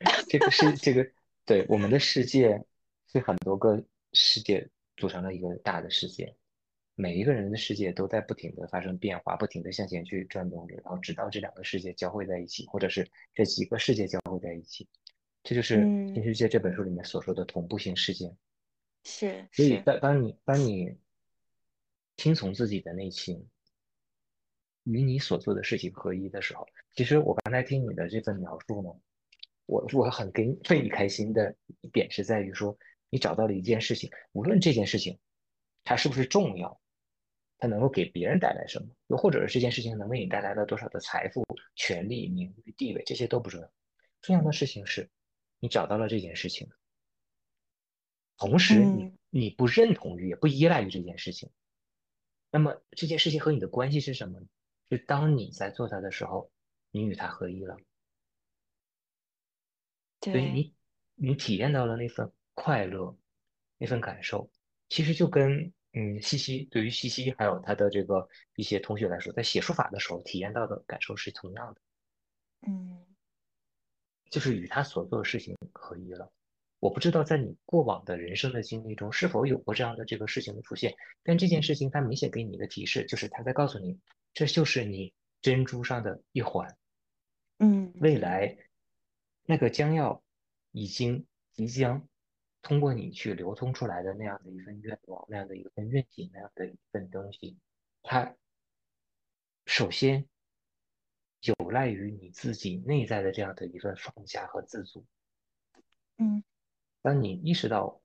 [0.28, 1.10] 这个是这个，
[1.46, 2.62] 对我们的世界
[3.10, 3.82] 是很多个
[4.12, 4.68] 世界
[5.00, 6.36] 组成了一个大的世界，
[6.94, 14.86] 每一个人的世界都在不停的发生变化，不停的向前去转动着，然后直到这两个世界交汇在一起，或者是这几个世界交汇在一起。
[15.42, 15.78] 这就是
[16.14, 18.36] 《新世界》这本书里面所说的同步性事件。
[19.04, 20.98] 是，所以当当你当你
[22.16, 23.48] 听从自己的内心，
[24.84, 28.90] 与你所做的事情合一的时候，其实我刚才听你的这份描述呢，
[29.64, 32.76] 我我很给为你开心的一点是在于说，
[33.10, 35.18] 你找到了一件事情，无论这件事情
[35.84, 36.80] 它是不是重要，
[37.58, 41.44] 它能够给别人带来什么，又或者是这件事情能为你带来了多少的财富、
[41.74, 43.70] 权利、名誉、地位，这些都不重要，
[44.22, 45.10] 重要的事情是。
[45.62, 46.70] 你找到了这件事情，
[48.38, 51.50] 同时你你不认同于也不依赖于这件事情，
[52.50, 54.40] 那么这件事情和你的关系是什么？
[54.88, 56.50] 就当你在做它的时候，
[56.90, 57.76] 你与它合一了，
[60.22, 60.74] 所以你
[61.14, 62.32] 你体验到了那份
[62.62, 63.16] 快乐，
[63.78, 64.50] 那份感受，
[64.90, 71.80] 其实就跟嗯西西对于西西还有他的这个一些同学来说，在写书法的时候体验到的感受是同样的，
[72.66, 73.06] 嗯。
[74.30, 76.30] 就是与他所做的事情合一了。
[76.78, 80.94] 我不知道在你过往的人生的经历中是否有过这样的这个事情的出现，
[81.24, 83.98] 但这件事情它明显给你一个提示，就是它在告诉你，
[84.32, 86.76] 这就是你珍珠上的一环。
[87.58, 88.56] 嗯，未来
[89.46, 90.22] 那个将要
[90.70, 92.06] 已经即将
[92.62, 97.58] 通过你去流通出来的那样的一份愿望，那样的一份愿景，那样的一份东西，
[98.02, 98.34] 它
[99.66, 100.26] 首先。
[101.42, 105.06] 有赖于你自己内在的这样的一份放下和自足。
[106.18, 106.44] 嗯，
[107.00, 108.02] 当你意识到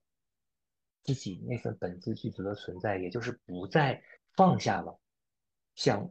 [1.04, 4.02] 自己那份本自具足的存在，也就是不再
[4.38, 4.98] 放下了，
[5.76, 6.10] 像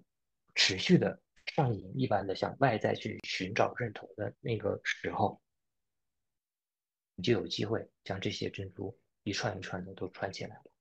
[0.55, 5.41] 持续的上瘾一般的向外在去寻找认同的那个时候，
[7.17, 10.74] 你就有机会将这些珍珠一串一串的都串起来了。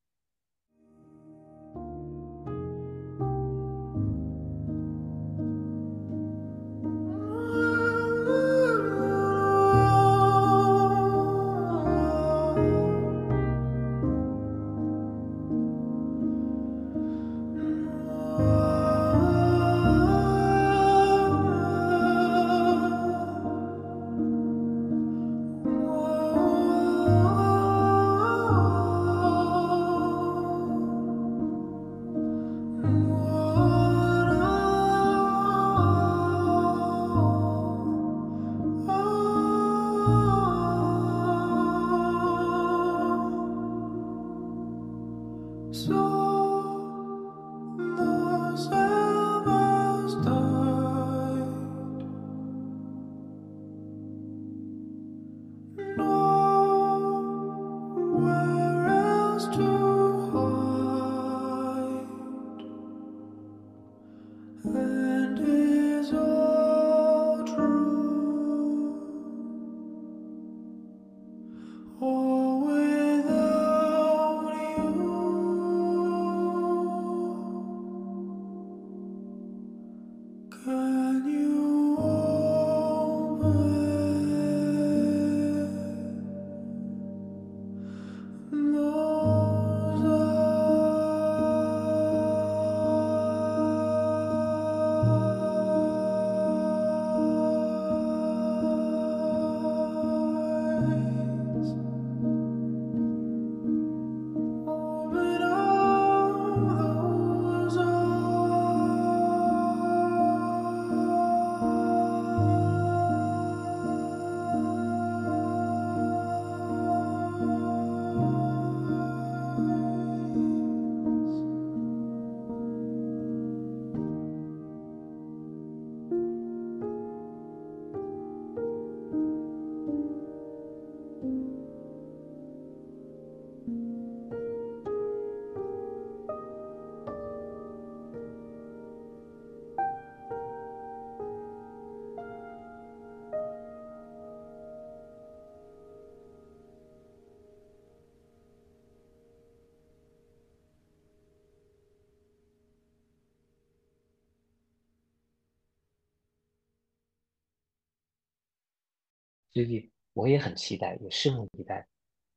[159.54, 161.88] 所以我也很期待，也拭目以待，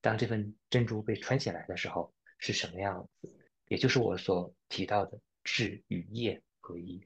[0.01, 3.33] 当这份珍珠被穿起来的时候是什么样子。
[3.69, 7.05] 也就是我所提到的质与业合一。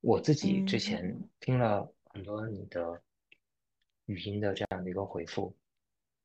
[0.00, 3.02] 我自己之前听了很多你的
[4.06, 5.54] 语音的这样的一个回复，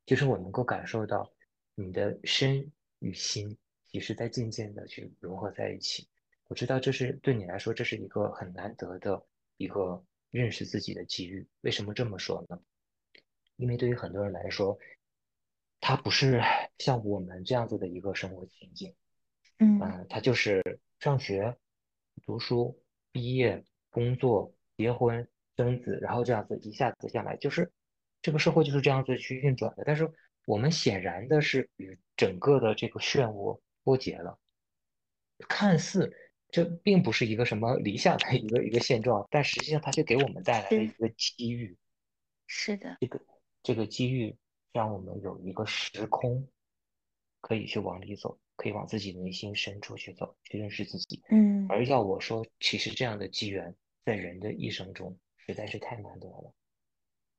[0.05, 1.31] 就是我能够感受到
[1.75, 3.55] 你的身与心，
[3.91, 6.07] 其实在渐渐的去融合在一起。
[6.45, 9.23] 我知道这是对你来说，这是一个很难得的
[9.57, 11.45] 一个认识自己的机遇。
[11.61, 12.59] 为什么这么说呢？
[13.55, 14.77] 因为对于很多人来说，
[15.79, 16.41] 他不是
[16.77, 18.93] 像我们这样子的一个生活情景。
[19.59, 21.55] 嗯，他就是上学、
[22.25, 22.81] 读书、
[23.11, 27.71] 毕业、工作、结婚、生子，然后这样子一下子下来，就是
[28.21, 29.83] 这个社会就是这样子去运转的。
[29.85, 30.11] 但是
[30.45, 34.39] 我们显然的是与整个的这个漩涡脱节了，
[35.47, 36.11] 看似
[36.49, 41.77] 这并不是一个什么理想的一个一个现状，但实际上它却给我们带来了一个机遇。
[42.47, 43.19] 是的，这个
[43.63, 44.35] 这个机遇
[44.71, 46.47] 让我们有一个时空
[47.41, 48.37] 可以去往里走。
[48.55, 51.23] 可以往自己内心深处去走，去认识自己。
[51.31, 56.53] 嗯，而要我说，其实这样的机缘在人的一生中实在是太难得了。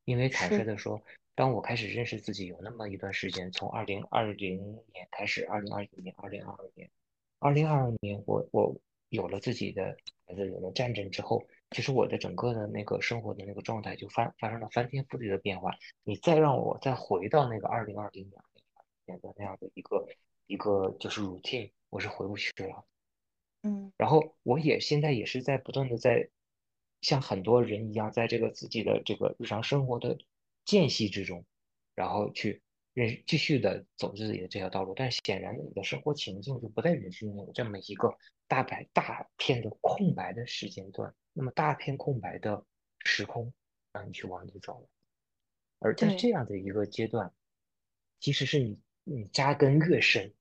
[0.07, 1.01] 因为坦率的说，
[1.37, 4.61] 当我开始认识自己有那么一段时间，从二零二零
[4.93, 6.91] 年开始，二零二一年、二零二二年、
[7.39, 8.77] 二零二二年，我我
[9.11, 9.97] 有了自己的
[10.27, 15.73] 孩子，有了战争之后，其实我的整个的那个生活的那个状态就发发生了翻天覆地的变化。
[16.05, 18.31] 你再让我再回到那个二零二零
[19.05, 20.07] 年的那样的一个。
[20.47, 22.85] 一个就是 routine，我是回不去了。
[23.63, 26.29] 嗯，然后我也现在也是在不断的在
[27.01, 30.19] 像很多人一样，在这个自己的这个日常生活的
[30.67, 31.47] 间隙之中，
[31.95, 32.61] 然后去
[32.93, 34.93] 认继续的走自己的这条道路。
[34.95, 38.15] 但显然你的生活情境就不再允许你有这么一个
[38.55, 42.65] 大白大片的空白的时间段，那么大片空白的
[43.01, 43.53] 时空
[43.93, 44.89] 让你去往里走了。
[45.81, 47.33] 而在这样的一个阶段，
[48.21, 48.79] 其实是你。
[49.07, 50.33] 你扎根越深，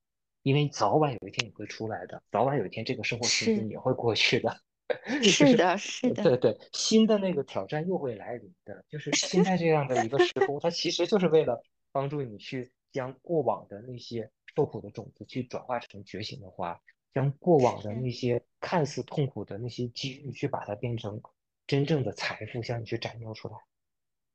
[0.42, 4.58] 因为早晚有一天你会出来的，早晚有一天这个生活情景也会过去的。
[5.22, 8.86] 是的，是的，对对，新的那个挑战又会来临的。
[8.88, 11.62] 就是现在这样的一个时空，它其实就是为了
[11.92, 16.82] 帮助你去将过往的那些受苦的种子去转化成觉醒的花，
[17.14, 21.22] 将过往的那些看似痛苦的那些机遇去把它变成
[21.68, 23.56] 真正的财富，向你去展露出来。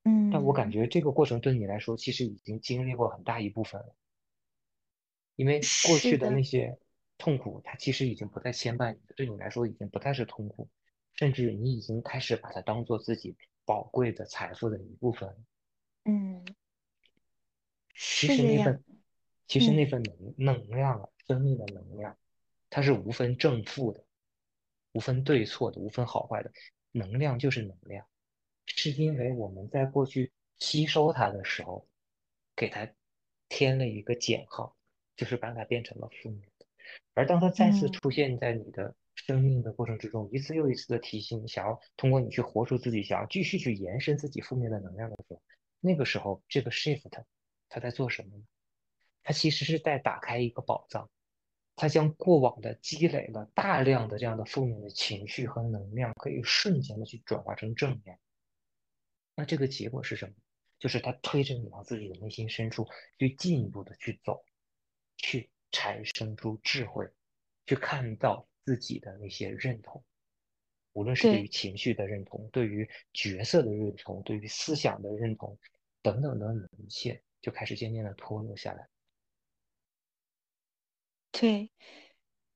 [0.05, 3.95] 嗯，但我感觉这个过程对你来说，其实已经经历过很大一部分了。
[5.37, 6.79] 因为过去的那些
[7.17, 10.69] 痛苦，它其实已经不再牵绊你，对你来说已经不再是痛苦，
[11.15, 15.37] 甚至你已经开始把它当做自己宝贵的财富的一部分。
[16.05, 16.45] 嗯，
[17.95, 18.85] 其实那份，
[19.47, 22.17] 其实那份能能量啊，生命的能量，
[22.71, 24.05] 它是无分正负的，
[24.93, 26.51] 无分对错的，无分好坏的，
[26.93, 28.07] 能量就是能量，
[28.67, 31.87] 是因为我们在过去吸收它的时候，
[32.57, 32.89] 给它
[33.49, 34.75] 添了一个减号。
[35.17, 36.67] 就是把它变成了负面的，
[37.13, 45.43] 而当它再次出现在你的生命的过程之中，一次又一次的提醒你，想要通过你去活出自己，想要继续去延伸自己负面的能量的时候，
[45.81, 47.03] 那个时候这个 shift
[47.69, 48.45] 它在做什么呢？
[49.25, 51.11] 它其实是在打开一个宝藏，
[51.79, 58.19] 它将过往的积累了大量的这样的负面的情绪和能量，可以瞬间的去转化成正面。
[59.37, 60.35] 那这个结果是什么？
[60.79, 62.87] 就是他推着你往自己的内心深处
[63.19, 64.45] 去进一步的去走。
[65.21, 67.05] 去产生出智慧，
[67.67, 70.01] 去看到自己的那些认同，
[70.93, 75.59] 无论是对于情绪的认同，对于角色的认同，对于思想的认同，
[76.03, 78.89] 等等等等一切，就开始渐渐的脱落下来。
[81.31, 81.71] 对，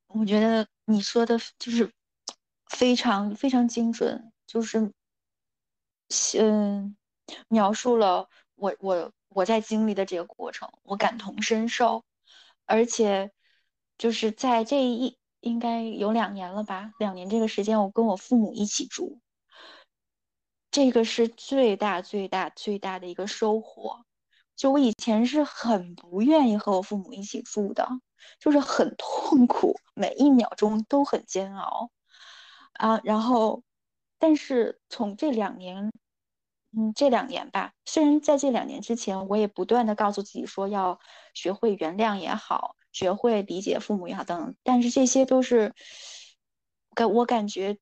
[0.08, 1.92] 我觉得你说的就是
[2.66, 4.92] 非常非常精准，就是
[6.38, 6.96] 嗯，
[7.48, 12.04] 描述了我我我在经历的这个过程，我感同身受。
[12.64, 13.32] 而且，
[13.98, 19.20] 就是在这一应该有两年了吧，两年这个时间，我跟我父母一起住，
[20.70, 24.04] 这个是最大最大最大的一个收获。
[24.56, 27.88] 就我以前是很不愿意和我父母一起住的，
[28.38, 31.90] 就是很痛苦，每一秒钟都很煎熬
[32.74, 33.00] 啊。
[33.04, 33.62] 然后，
[34.18, 35.90] 但是从这两年。
[36.74, 40.98] 嗯，这两年吧，虽然在这两年之前，我也不断的告诉自己说要
[41.34, 45.74] 学会原谅也好，学会理解父母也好等，但是这些都是
[46.94, 47.76] 感我感觉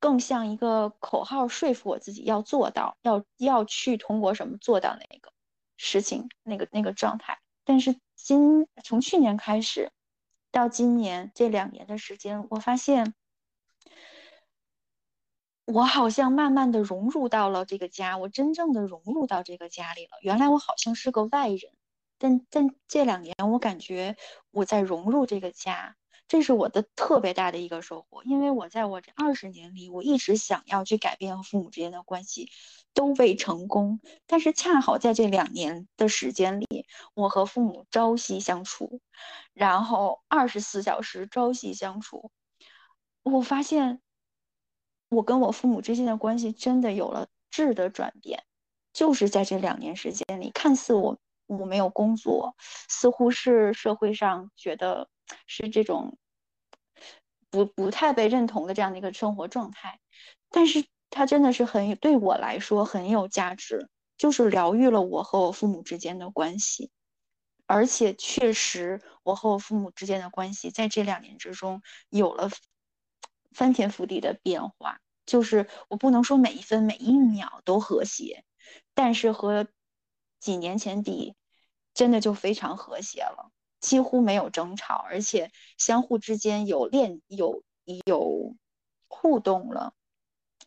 [0.00, 5.30] 更像一个口号，说服我自己要做到，要要去通过什么做到那个
[5.76, 7.38] 事情，那个那个状态。
[7.64, 9.90] 但是今从去年开始
[10.50, 13.14] 到今年这两年的时间，我发现。
[15.66, 20.10] 我好像慢慢的融入到了这个家，我真正的融入到这个家里了。
[20.20, 21.72] 原来我好像是个外人，
[22.18, 24.14] 但但这两年我感觉
[24.50, 25.96] 我在融入这个家，
[26.28, 28.22] 这是我的特别大的一个收获。
[28.24, 32.50] 因为我在我这二十年里，我一直想要去改变和父母之间的关系，
[32.92, 34.00] 都未成功。
[34.26, 39.00] 但是恰好在这两年的时间里，我和父母朝夕相处，
[39.52, 42.30] 然后二十四小时朝夕相处，
[43.22, 44.00] 我发现。
[45.10, 48.42] 我跟我父母之间的关系真的有了质的转变，
[48.92, 51.16] 就是在这两年时间里，看似我
[51.46, 52.56] 我没有工作，
[52.88, 55.08] 似乎是社会上觉得
[55.46, 56.18] 是这种
[57.50, 60.00] 不不太被认同的这样的一个生活状态，
[60.50, 66.90] 但是它真的是很对我来说很有价值，就是疗愈了我和我父母之间的关系，
[67.66, 72.50] 而且确实我和我父母之间的关系在这两年之中有了
[73.52, 75.00] 翻天覆地的变化。
[75.26, 78.44] 就是我不能说每一分每一秒都和谐，
[78.92, 79.66] 但是和
[80.38, 81.34] 几年前比，
[81.94, 83.50] 真的就非常和谐了，
[83.84, 87.62] 几乎没有争吵，而且相互之间有恋有
[88.06, 88.56] 有
[89.08, 89.92] 互动了，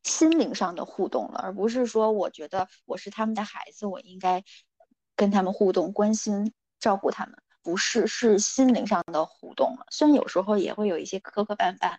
[0.04, 4.44] 心灵上的互动了，而不是说我觉得我是他们的孩子，我应该
[5.16, 9.88] 跟他们互动、关心、照顾他们，不是，是心灵上的互动了。
[9.90, 11.98] 虽然有时候也会有一些磕磕绊绊。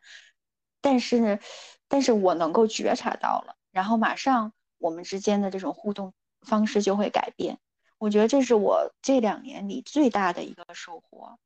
[0.80, 1.40] 但是，
[1.88, 7.58] 但是我能够觉察到了，然后马上我们之间的这种互动方式就会改变。
[7.98, 11.38] 我觉得这是我这两年里最大的一个收获。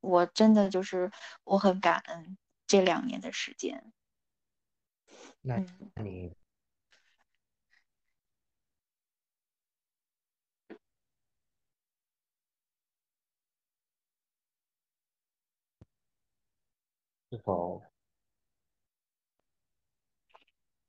[0.00, 1.10] 我真的就是
[1.44, 3.92] 我很感恩这两年的时间。
[5.40, 5.58] 那
[6.02, 6.32] 你
[17.30, 17.82] 是否？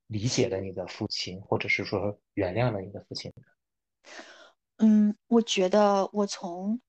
[0.06, 3.32] 理解了你的父亲，或者是说原谅了你的父亲。
[4.82, 6.80] 嗯，我觉得我从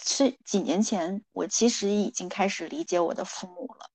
[0.00, 3.90] 是几年前，我其实已经开始理解我的父母了，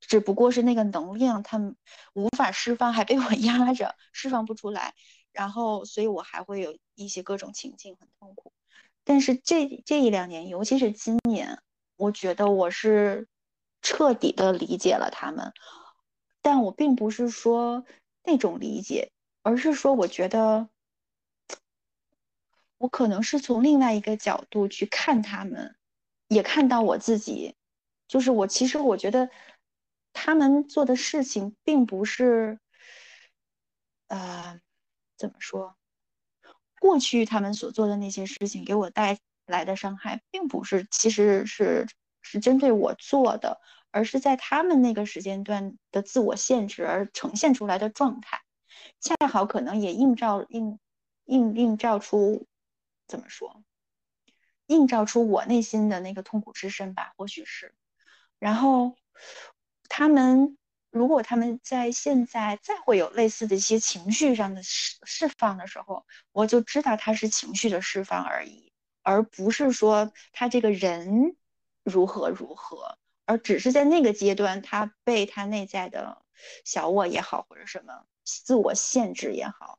[0.00, 1.74] 只不过是那个能量他们
[2.12, 4.94] 无法释放，还被我 压着，释放不出来。
[5.32, 8.52] 然后，所以我还会有一些各种情境很痛苦。
[9.04, 11.62] 但是这这一两年，尤其是今年，
[11.96, 13.26] 我觉得我是
[13.80, 15.52] 彻底的理解了他们。
[16.42, 17.84] 但我并不是说。
[18.24, 19.10] 那种理解，
[19.42, 20.68] 而是说，我觉得
[22.78, 25.76] 我可能是从另外一个角度去看他们，
[26.28, 27.54] 也看到我自己。
[28.06, 29.28] 就是我其实我觉得
[30.12, 32.58] 他们做的事情并不是，
[34.06, 34.60] 呃，
[35.16, 35.76] 怎么说？
[36.80, 41.86] 过去他们所做的那些事情给我带来的伤害，并不是其实是
[42.22, 43.60] 是针对我做的。
[43.90, 48.42] 而是在他们那个时间段的自我限制而呈现出来的状态，
[49.00, 50.78] 恰好可能也映照映
[51.24, 52.46] 映映照出
[53.08, 53.64] 怎么说？
[54.66, 57.74] 映照出我内心的那个痛苦之深吧，或许是。
[58.38, 58.96] 然后
[59.88, 60.58] 他们
[60.90, 71.36] 如果他们在现在再会有类似的一些情绪上的释释放的时候，我就知道他是情绪的释放而已，而不是说他这个人
[71.82, 72.98] 如何如何。
[73.24, 76.22] 而只是在那个阶段，他被他内在的
[76.64, 79.78] 小我也好，或者什么自我限制也好，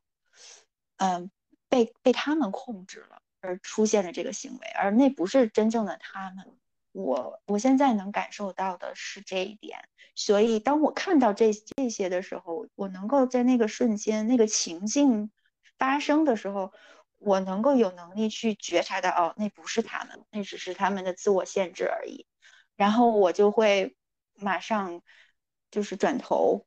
[0.97, 1.31] 嗯，
[1.69, 6.57] 被被他们控制了，而出现的这个行为，而那不是真正的他们。
[6.91, 15.31] 我我现在能感受到的是这一点，所以当我看到这这些的时候，我能够在那个瞬间、那个情境
[15.77, 16.73] 发生的时候，
[17.19, 22.25] 我能够有能力去觉察到，哦，那不是他们，那只是他们的自我限制而已。
[22.75, 23.95] 然后我就会
[24.33, 25.03] 马上
[25.69, 26.65] 就是转头，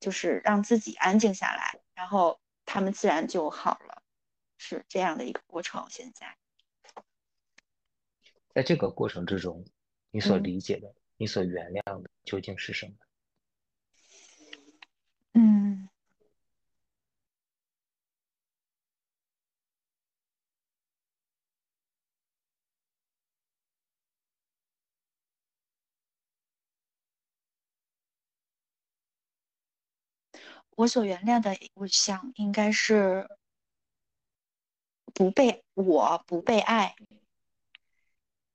[0.00, 4.02] 就是让自己安静下来，然后他们自然就好了，
[4.58, 5.86] 是这样的一个过程。
[5.90, 6.36] 现在，
[8.54, 9.64] 在这个过程之中，
[10.10, 12.94] 你所理解的、你所原谅的究竟是什么？
[15.34, 15.63] 嗯。
[30.76, 33.28] 我所原谅的，我想应该是
[35.12, 36.96] 不被我不被爱。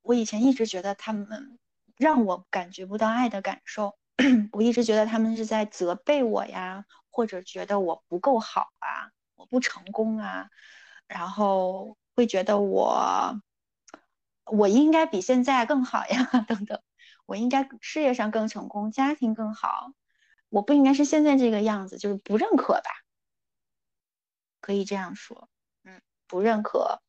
[0.02, 1.58] 我以前一直觉得他们
[1.96, 3.98] 让我感觉不到爱的感受，
[4.52, 10.50] 我一直觉得他们是在责备我呀，或者觉得我不够好啊，我不成功啊，
[11.08, 13.40] 然后会觉得我
[14.46, 16.82] 我应该比现在更好呀， 等等，
[17.26, 19.94] 我应该事业上更成功，家庭更好。
[20.50, 22.90] 我不应该是现在这个样子，就是不认可吧，
[24.60, 25.50] 可以这样说，
[25.84, 27.02] 嗯，不认可，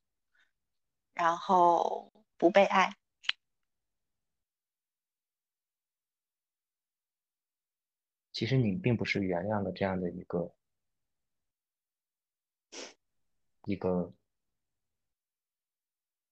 [1.15, 2.95] 然后不被爱。
[8.33, 10.55] 其实你并不是原谅了这样的一个
[13.65, 14.13] 一个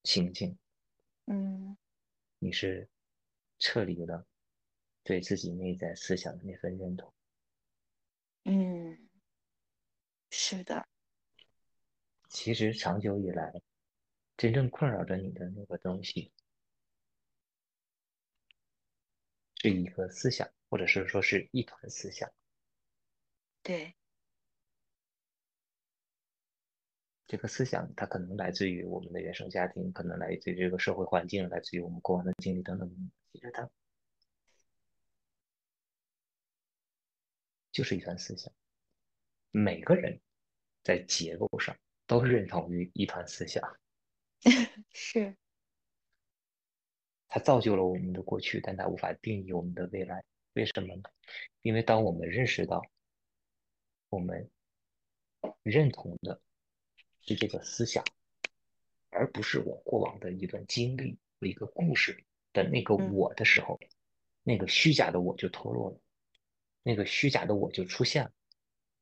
[0.05, 0.59] 情境，
[1.27, 1.77] 嗯，
[2.39, 2.89] 你是
[3.59, 4.27] 撤离了
[5.09, 7.11] 对自己内在思想的那份认同。
[8.45, 9.09] 嗯，
[10.29, 10.87] 是的。
[12.29, 13.51] 其实长久以来，
[14.37, 16.31] 真正困扰着你的那个东西，
[19.63, 22.31] 是一个思想，或者是说是一团思想。
[23.63, 23.95] 对。
[27.27, 33.11] 这个思想，它可能来自于我们的原生家庭，可能来自于这个社会环境，来自于我们过往的经历等等。
[33.33, 33.71] 其实它
[37.79, 38.53] 就是一团思想。
[39.53, 40.20] 每个人
[40.83, 43.62] 在结构上都认同于一团思想，
[44.91, 45.37] 是。
[47.29, 50.24] 它造就了我们的过去，但它无法定义我们的未来。
[50.55, 51.03] 为什么呢？
[51.62, 52.85] 因为当我们认识到
[54.09, 54.51] 我们
[55.62, 56.43] 认同的。
[57.20, 58.03] 是这个思想，
[59.11, 63.79] 而不是我过往的一段经历和一个故事的那个我的时候，
[64.43, 66.01] 那个虚假的我就脱落了，
[66.89, 68.32] 那个虚假的我就出现了，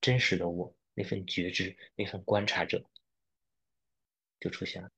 [0.01, 2.85] 真实的我那份觉知、那份观察者
[4.41, 4.91] 就出现了。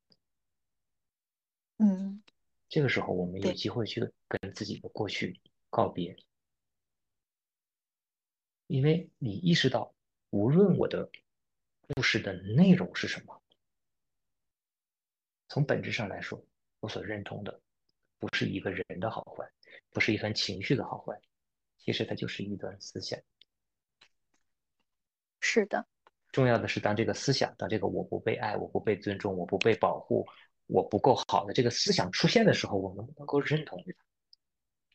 [1.77, 2.23] 嗯，
[2.71, 6.17] 这个时候我们有机会去跟自己的过去告别，
[8.69, 9.95] 因为你意识到，
[10.31, 11.11] 无论我的。
[11.95, 13.43] 故事的内容是什么？
[15.49, 16.39] 从本质上来说，
[16.81, 17.63] 我所认同的
[18.19, 19.51] 不是一个人的好坏，
[19.89, 21.19] 不是一番情绪的好坏，
[21.89, 23.19] 其实它就是一段思想。
[25.41, 25.87] 是的。
[26.33, 30.27] 重要的是，当这个思想，当这个我不被爱、我不被尊重、我不被保护、
[30.67, 33.95] 我不够好的这个思想出现的时候，我能不能够认同它？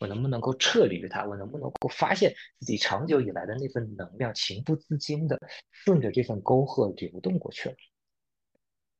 [0.02, 1.26] 我能不能够撤离于它？
[1.26, 5.40] 我能不能够发现自己长久以来的那份能量，情不自禁的
[5.72, 7.76] 顺着这份沟壑流动过去了？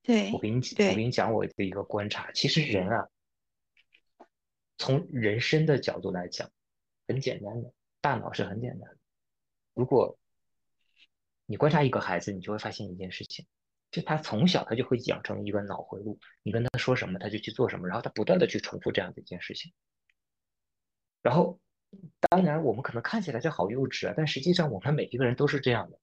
[0.02, 2.32] 对，我给你，我给你讲我的一个观察。
[2.32, 3.08] 其实人啊，
[4.80, 6.50] 从人生的角度来讲，
[7.08, 7.72] 很简单的，
[8.04, 8.98] 大脑是很简单的。
[9.74, 10.20] 如果
[11.46, 13.46] 你观察一个孩子，你就会发现一件事情，
[13.92, 19.72] 就他从小他就会养成一个脑回路，你跟他说什么，他就去做什么，然后他不断的去重复这样的一件事情。
[21.22, 21.62] 然后，
[22.30, 26.00] 当然，我们可能看起来就好幼稚啊，但实际上我们每一个人都是这样的，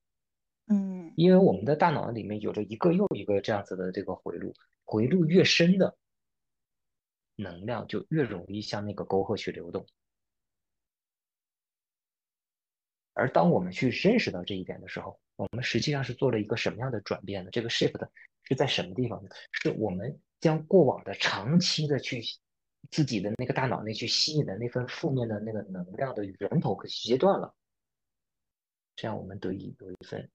[0.68, 5.98] 嗯，因为我们的大脑里面有着一个又一个这样子的这个回路，回路越深的
[7.36, 9.86] 能量就越容易向那个沟壑去流动。
[13.12, 17.50] 而当我们去认识到这一点的时候，我们实际上是做了一个什么样的转变呢？
[17.50, 18.08] 这个 shift
[18.44, 19.30] 是在什么地方呢？
[19.52, 22.22] 是我们将过往的长期的去。
[22.90, 27.54] 自己的那个大脑内去吸引的那份负面的那个能量的源头给截断了，
[28.96, 30.30] 这样我们得以有一份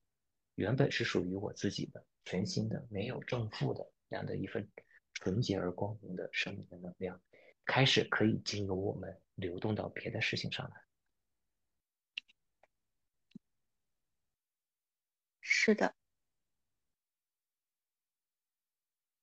[0.54, 4.70] 原本是属于我自己的全新的没有正负的这样的一份
[5.14, 7.20] 纯洁而光明的生命的能量，
[7.66, 10.85] 开始可以经由我们流动到别的事情上来。
[15.66, 15.96] 是的。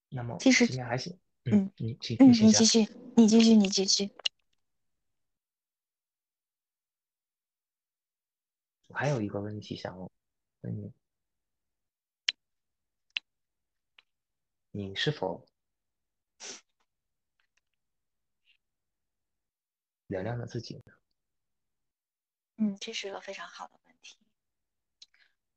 [0.09, 1.17] 那么其实今天还行。
[1.45, 2.81] 嗯，你继嗯，你继续，
[3.17, 4.11] 你继续，你继续。
[8.89, 10.11] 我还有一个问题想问
[10.63, 10.93] 你：
[14.73, 15.47] 你是否
[20.09, 20.93] 原谅了自己呢？
[22.57, 23.82] 嗯，这是个非常好的。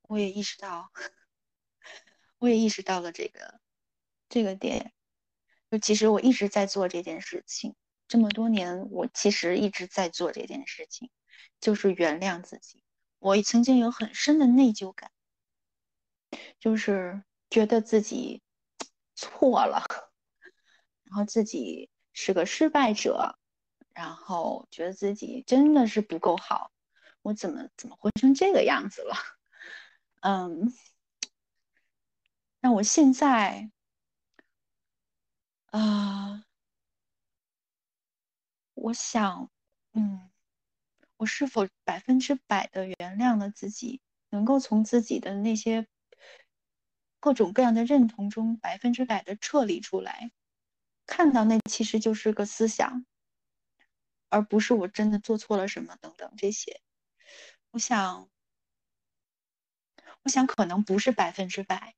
[0.08, 0.92] 我也意识到，
[2.40, 3.60] 我也意识到了这个
[4.30, 4.94] 这个点。
[5.72, 7.76] 就其实我一直在做这件事情，
[8.08, 11.10] 这么多年，我其实一直在做这件事情，
[11.60, 12.84] 就是原谅自己。
[13.20, 15.12] 我曾经有很深的内疚感，
[16.60, 18.44] 就是觉得自己
[19.16, 19.84] 错了，
[21.04, 23.38] 然后自己是个失败者，
[23.94, 26.72] 然后觉得自己真的是不够好，
[27.24, 29.16] 我怎么怎么混成这个样子了？
[30.26, 30.74] 嗯，
[32.60, 33.70] 那我现在。
[35.68, 36.46] 啊，
[38.74, 39.52] 我想，
[39.94, 40.32] 嗯，
[41.18, 45.86] 我是否百分之百的原谅了自己，能够从自己的那些
[47.20, 50.32] 各种各样的认同中百分之百的撤离出来，
[51.06, 53.06] 看到那其实就是个思想，
[54.30, 56.82] 而不是我真的做错了什么等等这些。
[57.72, 58.30] 我想，
[60.26, 61.94] 我想可能不是百分之百，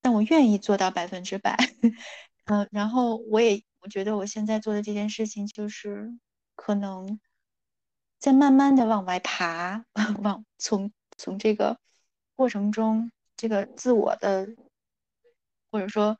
[0.00, 1.56] 但我愿意做到百分之百。
[2.44, 6.16] 嗯， 然后我也我觉得我现在做的这件事情就是
[6.54, 7.18] 可能
[8.20, 9.84] 在慢慢的往外爬，
[10.22, 11.80] 往从从这个
[12.36, 14.48] 过程中，这个自我的
[15.72, 16.16] 或者说，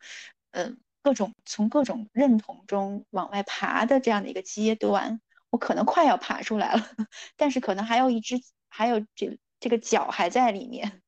[0.51, 5.21] 嗯，各种从各种认同中往外爬的这样的一个阶段。
[5.51, 6.83] 我可能快要爬出来了，
[7.37, 11.03] 但是可能还有一只，还有这这个脚还在里面。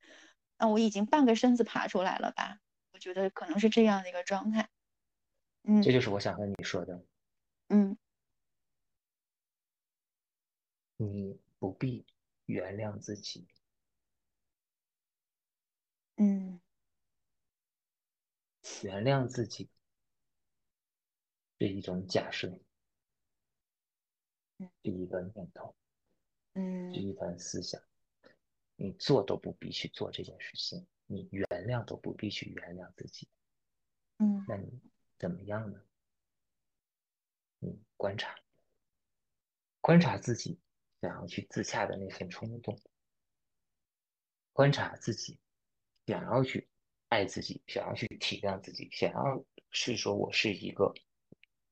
[0.59, 2.61] 那我已经半个身子爬出来了吧？
[2.93, 4.69] 我觉得可能是这样的一个状态。
[5.63, 7.05] 嗯，这就是我想和你说的。
[7.69, 7.97] 嗯，
[10.97, 12.05] 你不必
[12.47, 13.47] 原谅自己。
[16.17, 16.61] 嗯，
[18.83, 19.71] 原谅自己
[21.61, 22.59] 是一种假设。
[24.83, 25.77] 第一个念头，
[26.55, 27.81] 嗯，第一段思想，
[28.81, 33.29] 你做都不必去做这件事情，你原谅都不必去原谅自己，
[34.19, 34.81] 嗯，那你
[35.19, 35.83] 怎么样呢？
[37.59, 38.37] 你观察，
[39.81, 40.61] 观察自己
[41.01, 42.81] 想要去自洽的那份冲动，
[44.53, 45.41] 观察自己
[46.07, 46.69] 想要去
[47.09, 50.95] 爱自己，想要去体谅自己，想要是说我是一个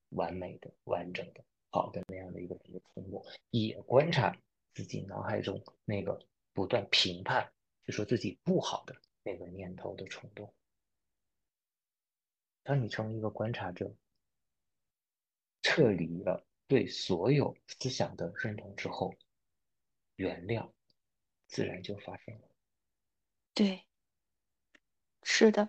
[0.08, 1.44] 完美的、完整的。
[1.68, 4.34] 好的那样的一个一个冲动，也观察
[4.72, 6.18] 自己脑海中那个
[6.56, 7.52] 不断评判，
[7.84, 10.54] 就说自己不好的那个念头的冲动。
[12.62, 13.94] 当你成为一个观察者，
[15.60, 19.14] 撤离了对所有思想的认同之后，
[20.14, 20.72] 原谅
[21.46, 22.48] 自然就发生了。
[23.52, 23.86] 对，
[25.22, 25.68] 是的，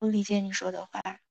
[0.00, 1.22] 我理解你说的话。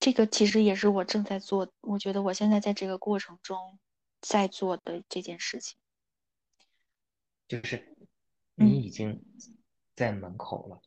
[0.00, 3.78] 这个其实也是我正在做，我觉得我现在在这个过程中
[4.22, 5.78] 在做的这件事情，
[7.48, 7.96] 就是
[8.54, 9.24] 你已经
[9.94, 10.80] 在门口了，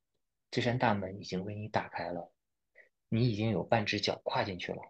[0.52, 2.32] 这扇大门已经为你打开了，
[3.10, 4.82] 你已经有半只脚跨进去了，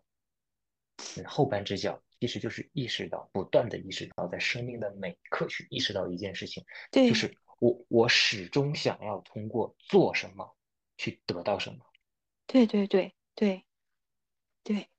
[1.26, 10.56] 后半只脚其实就是意识到，不断的意识到，在生命的每一刻去意识到一件事情，对，就是我我始终想要通过做什么
[10.98, 11.86] 去得到什么，
[12.46, 13.64] 对对对对。
[14.64, 14.90] 对，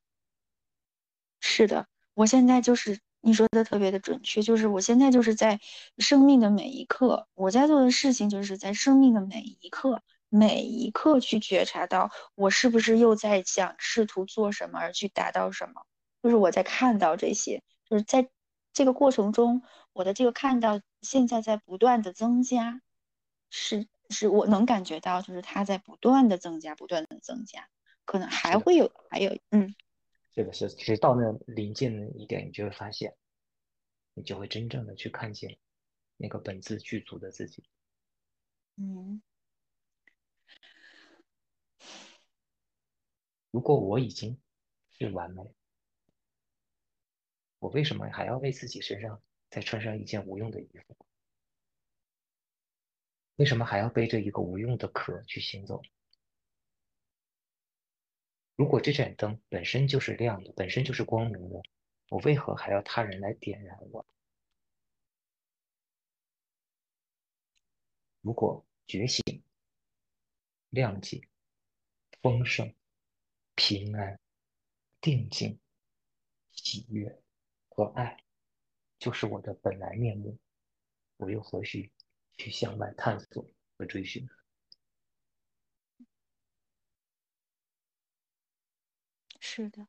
[1.41, 5.61] 是的，我现在就是你说的特别的准确，就是我现在就是在
[5.99, 15.83] 生命的每一刻，我在做的事情就是在生命的每一刻，每一刻去觉察到我是不是又在想试图做什么而去达到什么，
[16.23, 18.29] 就是我在看到这些，就是在
[18.73, 19.63] 这个过程中，
[19.93, 22.81] 我的这个看到现在在不断的增加，
[23.51, 27.69] 是是我能感觉到，就是它在不断的增加，不断的增加。
[28.05, 29.75] 可能还会有，还有，嗯，
[30.39, 33.17] 这个是，其实到那临近的一点，你就会发现，
[34.15, 35.59] 你就会真正的去看见
[36.17, 37.65] 那个本自具足的自己。
[38.77, 39.21] 嗯，
[43.51, 44.41] 如果我已经
[44.97, 45.43] 是完美，
[47.59, 49.21] 我为什么还要为自己身上
[49.51, 50.97] 再穿上一件无用的衣服？
[53.35, 55.83] 为什么还要背着一个无用的壳去行走？
[58.59, 61.63] 如果这盏灯本身就是亮的，本身就是光明的，
[62.09, 64.05] 我为何还要他人来点燃我？
[68.21, 69.23] 如果觉醒、
[70.71, 71.23] 亮洁、
[72.21, 72.75] 丰盛、
[73.55, 74.19] 平安、
[75.01, 75.61] 定静、
[76.51, 77.23] 喜悦
[77.69, 78.25] 和爱，
[78.99, 80.37] 就是我的本来面目，
[81.17, 81.93] 我又何须
[82.37, 84.29] 去向外探索和追寻？
[89.59, 89.89] 是的，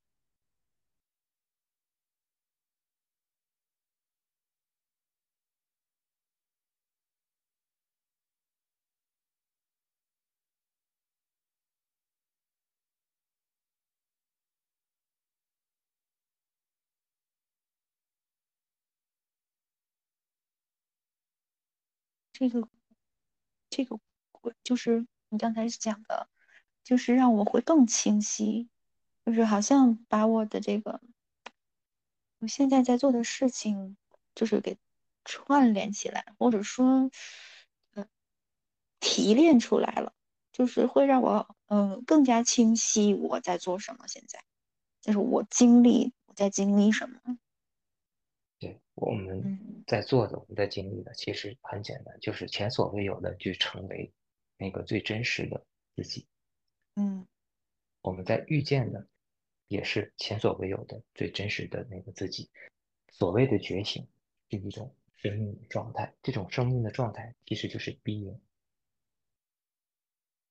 [22.33, 22.67] 这个，
[23.69, 23.99] 这个，
[24.63, 26.27] 就是你刚才讲的，
[26.83, 28.69] 就是让我会更清晰。
[29.29, 30.99] 就是好像把我的这个
[32.39, 33.95] 我现在在做的事情，
[34.33, 34.75] 就是给
[35.23, 37.11] 串联起来，或者说，
[37.93, 38.07] 呃，
[38.99, 40.13] 提炼出来了，
[40.51, 44.07] 就是会让我嗯更加清晰我在做什么。
[44.07, 44.43] 现在
[44.99, 47.19] 就是我经历我在经历什么。
[48.57, 54.11] 对，我们在做的，我们在经历的，其实很简单，就是前所未有的去成为
[54.57, 55.63] 那个最真实的
[55.95, 56.25] 自己。
[56.95, 57.27] 嗯，
[58.01, 59.05] 我们在遇见的。
[59.69, 62.49] 也是前所未有的最真实的那个自己。
[63.07, 64.07] 所谓的觉醒，
[64.49, 66.13] 是一种生命的状态。
[66.23, 68.39] 这种生命的状态其实就是 being。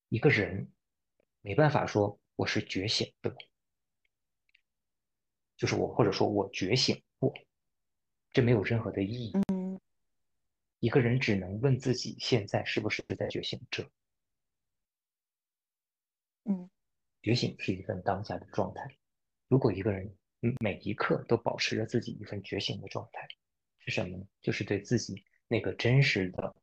[0.09, 0.71] 一个人
[1.43, 3.37] 没办法说我是觉醒的，
[5.57, 7.35] 就是我，或者说我觉醒过，
[8.31, 9.33] 这没有任何的意义。
[9.49, 9.81] 嗯，
[10.79, 13.91] 一个人只能问自己现在是不是在觉醒着。
[16.45, 16.71] 嗯，
[17.21, 18.97] 觉醒是一份当下的状态。
[19.49, 20.14] 如果一个人
[20.61, 23.26] 每一刻都保持着自己一份觉醒的状态，
[23.78, 24.24] 是什么呢？
[24.40, 26.55] 就是对自己那个真实的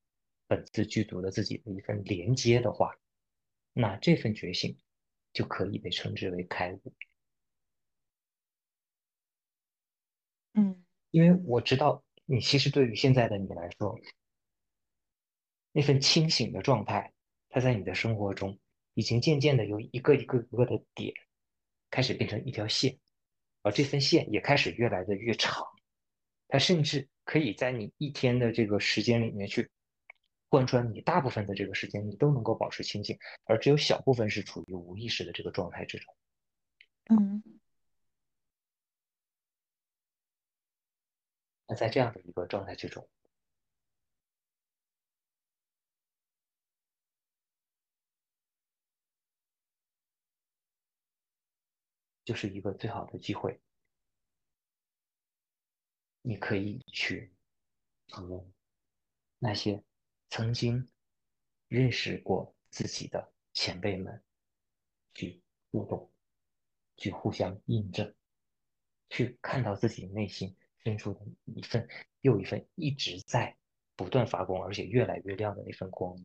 [0.47, 2.95] 本自具足的自己的一份连接的话，
[3.73, 4.77] 那这份觉醒
[5.33, 6.93] 就可以被称之为开悟。
[10.53, 13.99] 嗯，因为我知道你其实对于现在的你来说，
[15.73, 17.11] 那份清醒的状态，
[17.49, 18.57] 它在你的生活中
[18.93, 21.13] 已经渐渐的有一个一个一个的点，
[21.95, 22.99] 开始变成一条线，
[23.61, 25.65] 而这份线也开始越来的越长，
[26.49, 29.71] 它甚至可以在你一天的这个时间里面去
[30.49, 36.13] 贯穿你大部分的这个时间，你都能够保持清醒，而只有小部分是处于无意识的这个状态之中。
[37.11, 37.41] 嗯。
[41.65, 43.07] 那在这样的一个状态之中，
[52.25, 53.61] 就是一个最好的机会，
[56.21, 57.31] 你可以去
[58.09, 58.45] 和
[59.39, 59.81] 那些
[60.29, 60.89] 曾经
[61.69, 64.21] 认识过自己的前辈们
[65.13, 65.41] 去
[65.71, 66.11] 互动，
[66.97, 68.13] 去互相印证，
[69.09, 70.57] 去看到自己内心。
[70.83, 71.89] 深处的一份
[72.21, 73.57] 又一份一直在
[73.95, 76.15] 不断发光，而且越来越亮的那份光。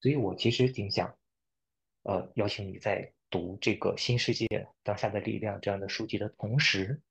[0.00, 1.18] 所以我其实挺想，
[2.02, 4.46] 呃，邀请你在读这个《新世界
[4.84, 7.02] 当下的力量》这样的书籍的同时，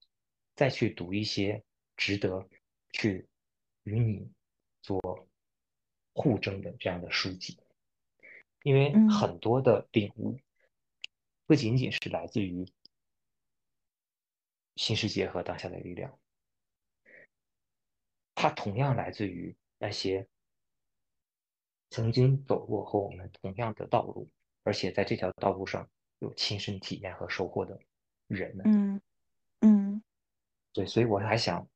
[0.56, 1.62] 再去读一些
[1.98, 2.48] 值得
[2.94, 3.28] 去
[3.84, 4.32] 与你
[4.82, 5.28] 做
[6.14, 7.60] 互争的这样的书籍，
[8.62, 10.40] 因为很多的领悟
[11.46, 12.66] 不仅仅是来自于。
[14.78, 16.18] 新世界和当下的力量，
[18.34, 20.26] 它同样来自于那些
[21.90, 24.32] 曾经走过和我们同样的道路，
[24.64, 25.88] 而且在这条道路上
[26.24, 27.78] 有亲身体验和收获的
[28.28, 28.66] 人们。
[28.66, 29.02] 嗯
[29.60, 30.04] 嗯，
[30.74, 31.68] 对，所以我还想，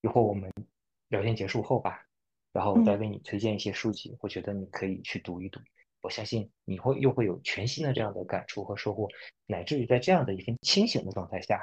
[0.00, 0.50] 以后我们
[1.08, 2.06] 聊天结束后吧，
[2.52, 5.60] 然后我再为你推荐一些书籍，我觉得你可以去读一读。
[6.00, 9.08] 我相信你会又会有全新的这样的感触和收获，
[9.46, 11.60] 乃至于在这样的一份清醒的状态下，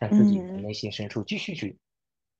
[0.00, 1.76] 向自己的内心深处继续去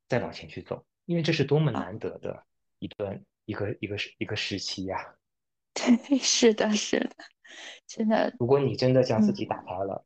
[0.09, 2.47] 再往前去走，因为这是多么难得的
[2.79, 5.15] 一段一个一个时一个时期呀！
[5.75, 7.17] 对，是的，是的，
[7.87, 8.35] 真的。
[8.39, 10.05] 如果你真的将自己打开了，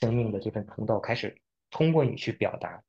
[0.00, 1.40] 生命的这份通道开始
[1.70, 2.82] 通过你去表达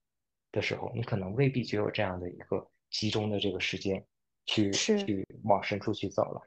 [0.52, 4.06] 的时候，你可能未必就有这样的一个集中的这个时间
[4.46, 6.42] 去去往深处去走了。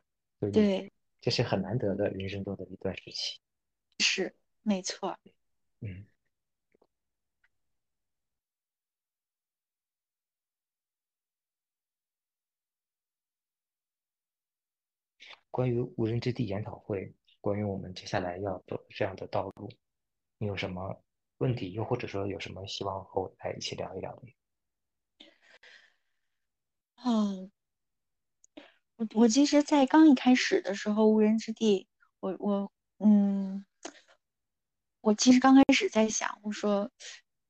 [0.53, 3.39] 对，这是很难得的人生中的一段时期，
[4.01, 5.17] 是没错。
[5.81, 6.05] 嗯，
[15.51, 17.13] 关于无人之地研讨会，
[17.43, 19.71] 关于我们接下来要走这样的道路，
[20.39, 20.99] 你有什么
[21.37, 21.73] 问题？
[21.73, 24.23] 又或者说有什么希望和我来一起聊一聊？
[27.05, 27.53] 嗯。
[28.97, 31.89] 我我其实，在刚一开始的时候，无人之地，
[32.21, 33.65] 我我嗯，
[35.01, 36.93] 我其实刚开始在想，我说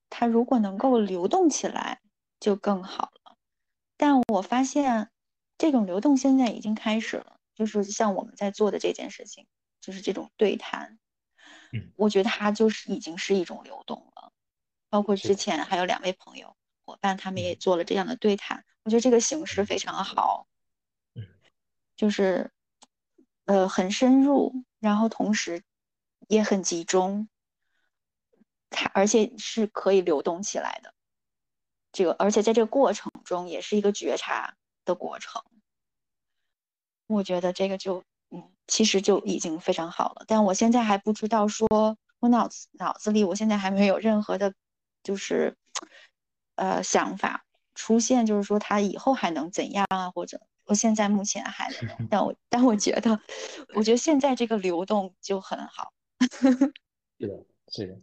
[0.09, 2.01] 它如果能够流动起来
[2.41, 3.37] 就更好了。
[3.99, 5.11] 但我发现
[5.59, 9.47] 这种流动现在已经开始了，就是像我们在做的这件事情，
[9.83, 10.99] 就是这种对谈，
[11.73, 14.33] 嗯，我觉得它就是已经是一种流动了。
[14.89, 16.57] 包括之前还有两位朋友
[16.87, 20.47] 伙伴，他们也做了这样的对谈，我觉得这个形式非常好。
[21.95, 22.51] 就是，
[23.45, 25.63] 呃，很深入，然后同时
[26.27, 27.29] 也很集中，
[28.71, 30.95] 它而且是可以流动起来的。
[31.93, 35.45] 这个，而且在这个过程中也是一个觉察的过程。
[37.07, 38.03] 我觉得这个就，
[38.33, 40.25] 嗯，其实就已经非常好了。
[40.27, 41.69] 但我现在还不知道，说
[42.21, 44.55] 我脑子脑子里，我现在还没有任何的，
[45.03, 45.57] 就是，
[46.57, 47.45] 呃，想法
[47.75, 50.41] 出现，就是说他以后还能怎样啊，或者。
[50.65, 51.69] 我现在目前还
[52.09, 53.21] 但我但我觉得，
[53.75, 55.93] 我觉得现在这个流动就很好。
[57.19, 57.95] 是的，是的，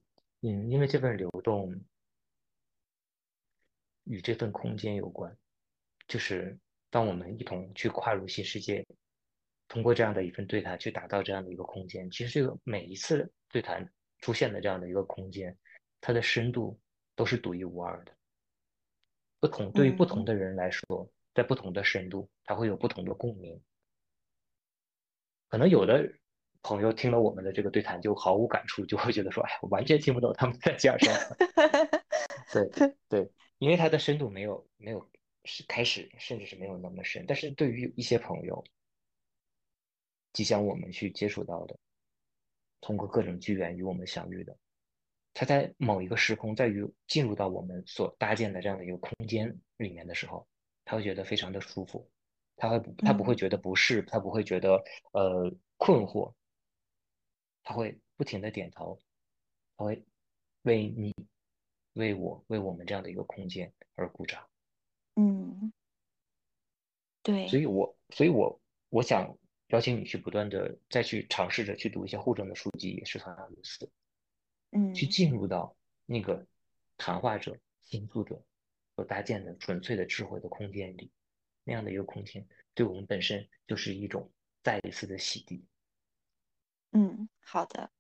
[0.42, 1.74] 嗯，因为这份流动
[4.04, 5.36] 与这份空间有关，
[6.06, 8.86] 就是当我们一同去跨入新世界，
[9.70, 15.58] 通过这样的一份对谈去打造这样的一个空间，其实这个每一次对谈出现的这样的一个空间，
[16.02, 16.78] 它的深度
[17.16, 18.12] 都是独一无二的。
[19.40, 23.62] 不同对于不同的人来说，在不同的深度，它会有不同的共鸣。
[25.48, 26.12] 可能有的
[26.62, 31.38] 朋友听了我们的这个对谈就毫无感触，就会觉得说：“哎，我完全听不懂他们在讲什么。
[32.52, 35.10] ”对对，因为它的深度没有没有
[35.46, 37.24] 是开始，甚至是没有那么深。
[37.28, 38.64] 但是对于一些朋友，
[40.34, 41.78] 即将我们去接触到的，
[42.82, 44.58] 通过各种机缘与我们相遇的，
[45.34, 50.48] 他在某一个时空，在于进入到我们所搭建的这样的一个空间里面的时候，
[50.86, 52.10] 他会觉得非常的舒服。
[52.62, 54.84] 他会他不会觉得不适，他不会觉得
[55.14, 56.34] 呃困惑，
[57.64, 59.00] 他会不停的点头，
[59.78, 60.04] 他会
[60.64, 61.16] 为你、
[61.94, 64.46] 为我、为我们这样的一个空间而鼓掌。
[65.16, 65.72] 嗯，
[67.24, 67.48] 对。
[67.48, 69.38] 所以我所以我我想
[69.70, 73.90] 邀请你去不断的再去尝试着去读一些互证的书籍，也是同样如此。
[74.72, 75.76] 嗯，去进入到
[76.06, 76.46] 那个
[76.98, 78.44] 谈话者、倾诉者
[78.96, 81.12] 所搭建的纯粹的智慧的空间里。
[81.66, 84.32] 那样的一个空间，对我们本身就是一种
[84.64, 85.62] 再一次的洗涤。
[86.92, 87.92] 嗯，好的。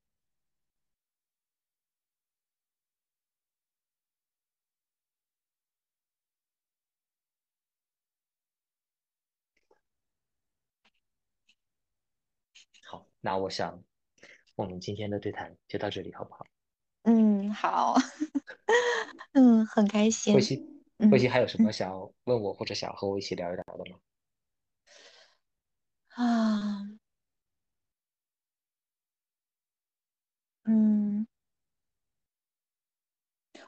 [12.81, 13.83] 好，那我想
[14.55, 16.45] 我们今天的对谈就到这里，好不好？
[17.03, 17.95] 嗯，好。
[19.33, 20.33] 嗯，很开心。
[20.33, 20.65] 慧西。
[21.09, 23.97] 慧心还有什么想要问我或者想和我一起聊一聊的吗？
[26.09, 26.89] 啊，
[30.65, 31.25] 嗯，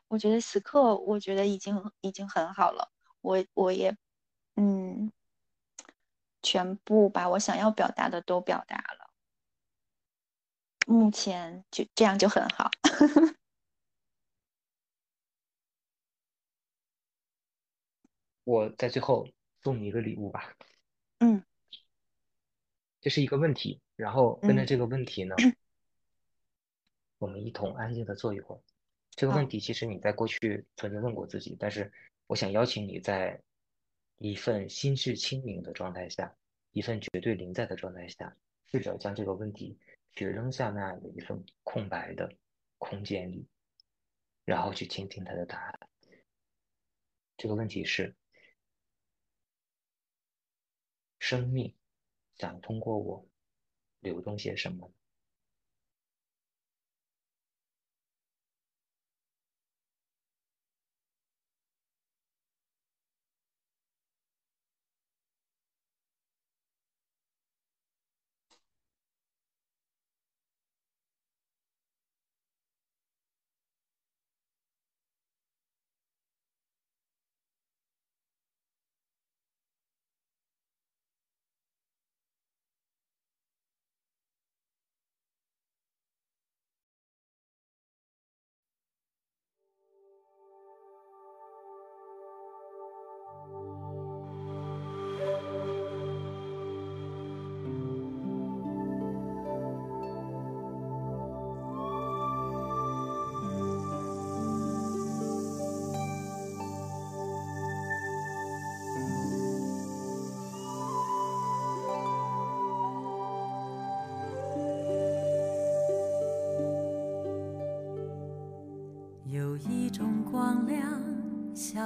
[0.09, 2.91] 我觉得此刻我觉得已经已经很好了，
[3.21, 3.95] 我我也
[4.57, 5.09] 嗯，
[6.43, 9.00] 全部把我想要表达的都表达了，
[10.87, 12.69] 目前就这样就很好。
[18.43, 19.27] 我在最后
[19.61, 20.55] 送你一个礼物吧。
[21.19, 21.43] 嗯，
[22.99, 25.35] 这是一个问题，然后跟着这个问题呢，
[27.19, 28.61] 我们一同安静的坐一会儿。
[29.11, 31.91] 这个问题其实你在过去曾经问过自己，但是
[32.27, 33.39] 我想邀请你在
[34.17, 36.35] 一份心智清明的状态下，
[36.71, 38.35] 一份绝对临在的状态下，
[38.65, 39.77] 试着将这个问题
[40.15, 42.33] 雪扔下那样的一份空白的
[42.77, 43.47] 空间里，
[44.45, 45.79] 然后去倾听他的答案。
[47.37, 48.15] 这个问题是。
[51.23, 51.75] 生命
[52.35, 53.27] 想通过我
[53.99, 54.91] 流动些什么？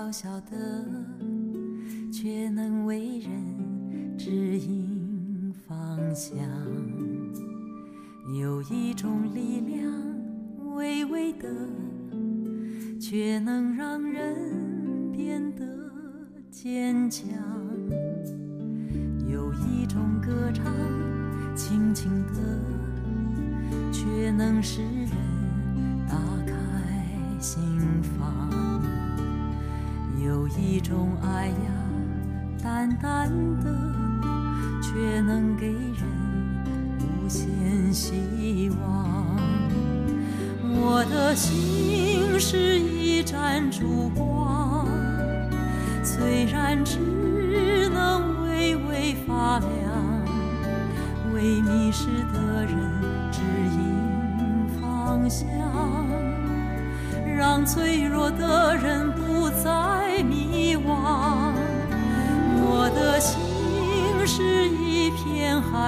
[0.05, 0.85] 小小的，
[2.13, 4.29] 却能为人指
[4.59, 6.37] 引方向。
[8.37, 9.91] 有一种力量，
[10.75, 11.49] 微微的，
[12.99, 15.65] 却能让人变得
[16.51, 17.27] 坚强。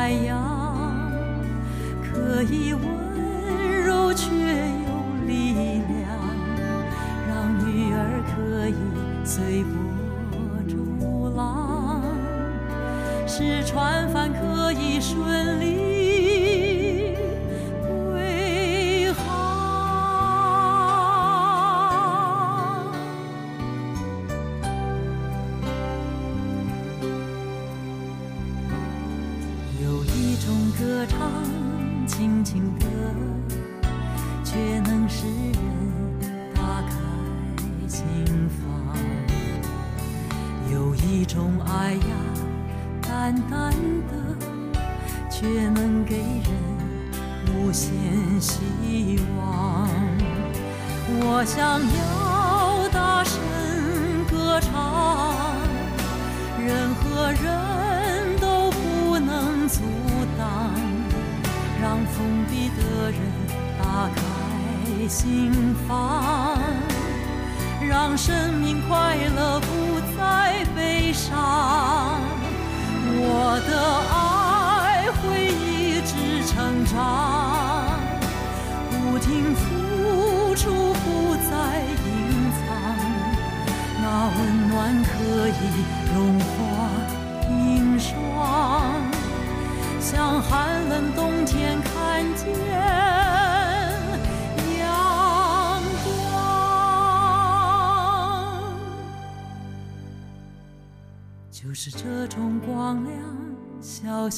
[0.08, 1.12] 太阳
[2.02, 3.17] 可以问。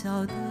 [0.01, 0.48] 晓得